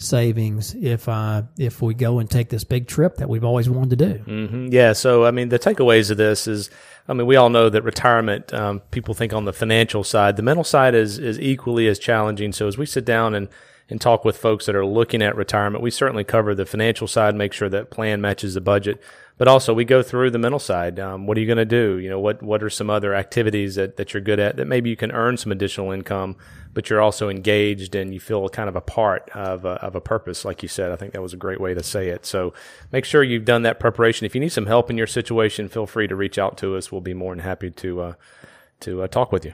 savings 0.00 0.76
if 0.76 1.08
I 1.08 1.42
if 1.58 1.82
we 1.82 1.92
go 1.92 2.20
and 2.20 2.30
take 2.30 2.48
this 2.50 2.62
big 2.64 2.86
trip 2.86 3.16
that 3.16 3.28
we've 3.28 3.44
always 3.44 3.68
wanted 3.68 3.98
to 3.98 4.06
do. 4.14 4.18
Mhm. 4.24 4.72
Yeah. 4.72 4.92
So, 4.92 5.24
I 5.24 5.32
mean, 5.32 5.48
the 5.48 5.58
takeaways 5.58 6.10
of 6.10 6.16
this 6.16 6.46
is, 6.46 6.70
I 7.08 7.14
mean, 7.14 7.26
we 7.26 7.34
all 7.34 7.50
know 7.50 7.68
that 7.68 7.82
retirement, 7.82 8.54
um, 8.54 8.80
people 8.92 9.14
think 9.14 9.32
on 9.32 9.44
the 9.44 9.52
financial 9.52 10.04
side, 10.04 10.36
the 10.36 10.42
mental 10.42 10.62
side 10.62 10.94
is, 10.94 11.18
is 11.18 11.40
equally 11.40 11.88
as 11.88 11.98
challenging. 11.98 12.52
So 12.52 12.68
as 12.68 12.78
we 12.78 12.86
sit 12.86 13.04
down 13.04 13.34
and, 13.34 13.48
and 13.90 14.00
talk 14.00 14.24
with 14.24 14.36
folks 14.36 14.66
that 14.66 14.76
are 14.76 14.86
looking 14.86 15.20
at 15.20 15.34
retirement, 15.34 15.82
we 15.82 15.90
certainly 15.90 16.22
cover 16.22 16.54
the 16.54 16.66
financial 16.66 17.08
side, 17.08 17.34
make 17.34 17.52
sure 17.52 17.68
that 17.68 17.90
plan 17.90 18.20
matches 18.20 18.54
the 18.54 18.60
budget. 18.60 19.00
But 19.38 19.48
also 19.48 19.72
we 19.72 19.84
go 19.84 20.02
through 20.02 20.30
the 20.32 20.38
mental 20.38 20.58
side. 20.58 20.98
Um, 20.98 21.26
what 21.26 21.36
are 21.36 21.40
you 21.40 21.46
going 21.46 21.58
to 21.58 21.64
do? 21.64 21.98
You 21.98 22.10
know, 22.10 22.18
what, 22.18 22.42
what 22.42 22.62
are 22.62 22.68
some 22.68 22.90
other 22.90 23.14
activities 23.14 23.76
that, 23.76 23.96
that 23.96 24.12
you're 24.12 24.20
good 24.20 24.40
at 24.40 24.56
that 24.56 24.66
maybe 24.66 24.90
you 24.90 24.96
can 24.96 25.12
earn 25.12 25.36
some 25.36 25.52
additional 25.52 25.92
income, 25.92 26.36
but 26.74 26.90
you're 26.90 27.00
also 27.00 27.28
engaged 27.28 27.94
and 27.94 28.12
you 28.12 28.18
feel 28.18 28.48
kind 28.48 28.68
of 28.68 28.74
a 28.74 28.80
part 28.80 29.30
of 29.30 29.64
a, 29.64 29.74
of 29.82 29.94
a 29.94 30.00
purpose, 30.00 30.44
like 30.44 30.62
you 30.62 30.68
said. 30.68 30.90
I 30.90 30.96
think 30.96 31.12
that 31.12 31.22
was 31.22 31.32
a 31.32 31.36
great 31.36 31.60
way 31.60 31.72
to 31.72 31.82
say 31.82 32.08
it. 32.08 32.26
So 32.26 32.52
make 32.90 33.04
sure 33.04 33.22
you've 33.22 33.44
done 33.44 33.62
that 33.62 33.78
preparation. 33.78 34.26
If 34.26 34.34
you 34.34 34.40
need 34.40 34.52
some 34.52 34.66
help 34.66 34.90
in 34.90 34.98
your 34.98 35.06
situation, 35.06 35.68
feel 35.68 35.86
free 35.86 36.08
to 36.08 36.16
reach 36.16 36.36
out 36.36 36.58
to 36.58 36.76
us. 36.76 36.90
We'll 36.90 37.00
be 37.00 37.14
more 37.14 37.32
than 37.32 37.44
happy 37.44 37.70
to 37.70 38.00
uh, 38.00 38.12
to 38.80 39.02
uh, 39.02 39.08
talk 39.08 39.32
with 39.32 39.44
you. 39.44 39.52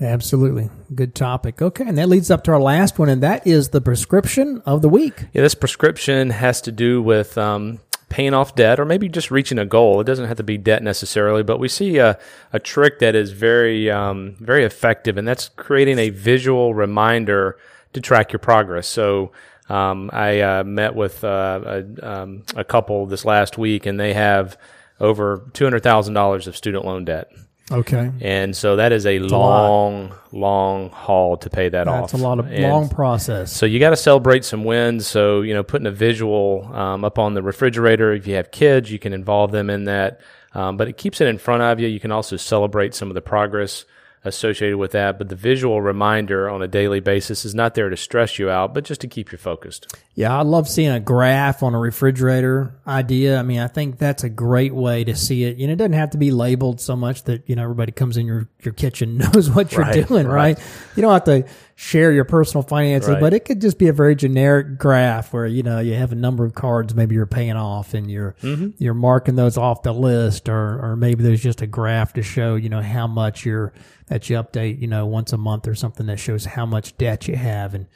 Absolutely. 0.00 0.68
Good 0.94 1.14
topic. 1.14 1.62
Okay. 1.62 1.84
And 1.86 1.96
that 1.96 2.08
leads 2.08 2.30
up 2.30 2.44
to 2.44 2.52
our 2.52 2.60
last 2.60 2.98
one, 2.98 3.08
and 3.08 3.22
that 3.22 3.46
is 3.46 3.70
the 3.70 3.80
prescription 3.80 4.62
of 4.66 4.82
the 4.82 4.88
week. 4.88 5.26
Yeah, 5.32 5.42
this 5.42 5.54
prescription 5.54 6.30
has 6.30 6.60
to 6.62 6.72
do 6.72 7.00
with 7.00 7.38
um, 7.38 7.80
paying 8.08 8.34
off 8.34 8.54
debt 8.54 8.78
or 8.78 8.84
maybe 8.84 9.08
just 9.08 9.30
reaching 9.30 9.58
a 9.58 9.66
goal. 9.66 10.00
It 10.00 10.04
doesn't 10.04 10.26
have 10.26 10.36
to 10.36 10.42
be 10.44 10.58
debt 10.58 10.82
necessarily, 10.82 11.42
but 11.42 11.58
we 11.58 11.68
see 11.68 11.98
a, 11.98 12.18
a 12.52 12.58
trick 12.58 13.00
that 13.00 13.14
is 13.14 13.32
very, 13.32 13.90
um, 13.90 14.36
very 14.40 14.64
effective, 14.64 15.16
and 15.16 15.26
that's 15.26 15.48
creating 15.56 15.98
a 15.98 16.10
visual 16.10 16.74
reminder 16.74 17.58
to 17.92 18.00
track 18.00 18.32
your 18.32 18.40
progress. 18.40 18.86
So, 18.86 19.32
um, 19.68 20.10
I 20.12 20.40
uh, 20.40 20.64
met 20.64 20.94
with 20.94 21.24
uh, 21.24 21.60
a, 21.64 22.08
um, 22.08 22.44
a 22.54 22.62
couple 22.62 23.06
this 23.06 23.24
last 23.24 23.58
week, 23.58 23.84
and 23.84 23.98
they 23.98 24.12
have 24.12 24.56
over 25.00 25.42
two 25.54 25.64
hundred 25.64 25.82
thousand 25.82 26.14
dollars 26.14 26.46
of 26.46 26.56
student 26.56 26.84
loan 26.84 27.04
debt, 27.04 27.32
Okay. 27.70 28.12
and 28.20 28.56
so 28.56 28.76
that 28.76 28.92
is 28.92 29.06
a, 29.06 29.18
lot. 29.18 29.30
long, 29.68 30.14
long 30.32 30.90
haul 30.90 31.36
to 31.38 31.50
pay 31.50 31.68
that 31.68 31.88
off. 31.88 32.12
That's 32.12 32.22
a 32.22 32.24
lot 32.24 32.38
of 32.38 32.46
And- 32.52 32.62
long 32.62 32.88
process. 32.88 33.52
so 33.52 33.66
you 33.66 33.80
got 33.80 33.90
to 33.90 33.96
celebrate 33.96 34.44
some 34.44 34.64
wins. 34.64 35.06
So 35.06 35.40
you 35.42 35.52
know, 35.54 35.62
putting 35.64 35.86
a 35.86 35.90
visual 35.90 36.70
um, 36.72 37.04
up 37.04 37.18
on 37.18 37.34
the 37.34 37.42
refrigerator. 37.42 38.12
If 38.12 38.26
you 38.26 38.34
have 38.36 38.50
kids, 38.50 38.90
you 38.92 38.98
can 38.98 39.12
involve 39.12 39.50
them 39.50 39.68
in 39.70 39.84
that. 39.84 40.20
Um, 40.54 40.76
but 40.76 40.88
it 40.88 40.96
keeps 40.96 41.20
it 41.20 41.26
in 41.26 41.38
front 41.38 41.62
of 41.62 41.80
you. 41.80 41.88
You 41.88 42.00
can 42.00 42.12
also 42.12 42.36
celebrate 42.36 42.94
some 42.94 43.08
of 43.08 43.14
the 43.14 43.20
progress 43.20 43.84
associated 44.26 44.76
with 44.76 44.92
that. 44.92 45.16
But 45.18 45.28
the 45.28 45.36
visual 45.36 45.80
reminder 45.80 46.50
on 46.50 46.60
a 46.62 46.68
daily 46.68 47.00
basis 47.00 47.44
is 47.44 47.54
not 47.54 47.74
there 47.74 47.88
to 47.88 47.96
stress 47.96 48.38
you 48.38 48.50
out, 48.50 48.74
but 48.74 48.84
just 48.84 49.00
to 49.02 49.08
keep 49.08 49.32
you 49.32 49.38
focused. 49.38 49.86
Yeah, 50.14 50.36
I 50.36 50.42
love 50.42 50.68
seeing 50.68 50.90
a 50.90 51.00
graph 51.00 51.62
on 51.62 51.74
a 51.74 51.78
refrigerator 51.78 52.74
idea. 52.86 53.38
I 53.38 53.42
mean, 53.42 53.60
I 53.60 53.68
think 53.68 53.98
that's 53.98 54.24
a 54.24 54.28
great 54.28 54.74
way 54.74 55.04
to 55.04 55.14
see 55.14 55.44
it. 55.44 55.56
You 55.58 55.66
know, 55.66 55.74
it 55.74 55.76
doesn't 55.76 55.92
have 55.92 56.10
to 56.10 56.18
be 56.18 56.30
labeled 56.30 56.80
so 56.80 56.96
much 56.96 57.24
that, 57.24 57.48
you 57.48 57.56
know, 57.56 57.62
everybody 57.62 57.92
comes 57.92 58.16
in 58.16 58.26
your, 58.26 58.48
your 58.62 58.74
kitchen 58.74 59.16
knows 59.34 59.50
what 59.50 59.72
you're 59.72 59.82
Right, 59.82 60.06
doing, 60.06 60.26
right. 60.26 60.56
right. 60.58 60.66
You 60.96 61.02
don't 61.02 61.12
have 61.12 61.24
to 61.24 61.46
share 61.78 62.10
your 62.10 62.24
personal 62.24 62.62
finances, 62.62 63.10
Right. 63.10 63.20
but 63.20 63.34
it 63.34 63.44
could 63.44 63.60
just 63.60 63.78
be 63.78 63.88
a 63.88 63.92
very 63.92 64.16
generic 64.16 64.78
graph 64.78 65.32
where, 65.34 65.46
you 65.46 65.62
know, 65.62 65.78
you 65.78 65.92
have 65.92 66.10
a 66.10 66.14
number 66.16 66.42
of 66.44 66.54
cards 66.54 66.94
maybe 66.94 67.14
you're 67.14 67.26
paying 67.26 67.52
off 67.56 67.92
and 67.92 68.10
you're, 68.10 68.34
Mm-hmm. 68.40 68.68
you're 68.78 68.94
marking 68.94 69.36
those 69.36 69.58
off 69.58 69.82
the 69.82 69.92
list 69.92 70.48
or, 70.48 70.80
or 70.82 70.96
maybe 70.96 71.22
there's 71.22 71.42
just 71.42 71.60
a 71.60 71.66
graph 71.66 72.14
to 72.14 72.22
show, 72.22 72.54
you 72.54 72.70
know, 72.70 72.80
how 72.80 73.06
much 73.06 73.44
you're, 73.44 73.74
that 74.06 74.30
you 74.30 74.36
update, 74.38 74.80
you 74.80 74.86
know, 74.86 75.04
once 75.04 75.34
a 75.34 75.36
month 75.36 75.68
or 75.68 75.74
something 75.74 76.06
that 76.06 76.18
shows 76.18 76.46
how 76.46 76.64
much 76.64 76.96
debt 76.96 77.28
you 77.28 77.36
have 77.36 77.74
and, 77.74 77.86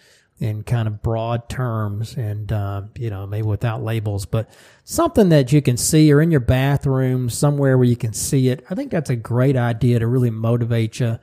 in 0.40 0.62
kind 0.62 0.88
of 0.88 1.03
broad 1.03 1.51
terms 1.51 2.16
and 2.16 2.51
uh, 2.51 2.81
you 2.97 3.11
know 3.11 3.27
maybe 3.27 3.47
without 3.47 3.83
labels 3.83 4.25
but 4.25 4.49
something 4.85 5.29
that 5.29 5.53
you 5.53 5.61
can 5.61 5.77
see 5.77 6.11
or 6.11 6.23
in 6.23 6.31
your 6.31 6.40
bathroom 6.40 7.29
somewhere 7.29 7.77
where 7.77 7.85
you 7.87 7.95
can 7.95 8.14
see 8.14 8.49
it 8.49 8.64
i 8.71 8.75
think 8.75 8.90
that's 8.90 9.11
a 9.11 9.16
great 9.16 9.55
idea 9.55 9.99
to 9.99 10.07
really 10.07 10.31
motivate 10.31 10.99
you 10.99 11.19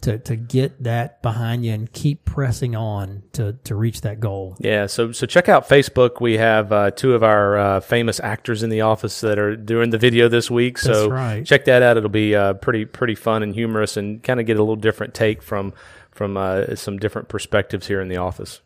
to, 0.00 0.18
to 0.18 0.36
get 0.36 0.82
that 0.82 1.22
behind 1.22 1.64
you 1.64 1.72
and 1.72 1.92
keep 1.92 2.24
pressing 2.24 2.74
on 2.74 3.22
to, 3.32 3.54
to 3.64 3.74
reach 3.74 4.00
that 4.02 4.20
goal 4.20 4.56
Yeah, 4.58 4.86
so 4.86 5.12
so 5.12 5.26
check 5.26 5.48
out 5.48 5.68
Facebook. 5.68 6.20
We 6.20 6.38
have 6.38 6.72
uh, 6.72 6.90
two 6.90 7.14
of 7.14 7.22
our 7.22 7.58
uh, 7.58 7.80
famous 7.80 8.20
actors 8.20 8.62
in 8.62 8.70
the 8.70 8.80
office 8.82 9.20
that 9.20 9.38
are 9.38 9.56
doing 9.56 9.90
the 9.90 9.98
video 9.98 10.28
this 10.28 10.50
week. 10.50 10.78
So 10.78 11.08
right. 11.08 11.44
check 11.44 11.64
that 11.66 11.82
out. 11.82 11.96
It'll 11.96 12.08
be 12.08 12.34
uh, 12.34 12.54
pretty 12.54 12.84
pretty 12.84 13.14
fun 13.14 13.42
and 13.42 13.54
humorous, 13.54 13.96
and 13.96 14.22
kind 14.22 14.40
of 14.40 14.46
get 14.46 14.56
a 14.56 14.60
little 14.60 14.76
different 14.76 15.14
take 15.14 15.42
from 15.42 15.72
from 16.10 16.36
uh, 16.36 16.74
some 16.74 16.98
different 16.98 17.28
perspectives 17.28 17.86
here 17.86 18.00
in 18.00 18.08
the 18.08 18.16
office. 18.16 18.60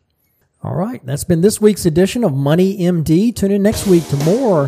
all 0.63 0.75
right 0.75 1.05
that's 1.05 1.23
been 1.23 1.41
this 1.41 1.61
week's 1.61 1.85
edition 1.85 2.23
of 2.23 2.33
money 2.33 2.79
md 2.79 3.35
tune 3.35 3.51
in 3.51 3.61
next 3.61 3.85
week 3.87 4.05
to 4.07 4.17
more 4.25 4.67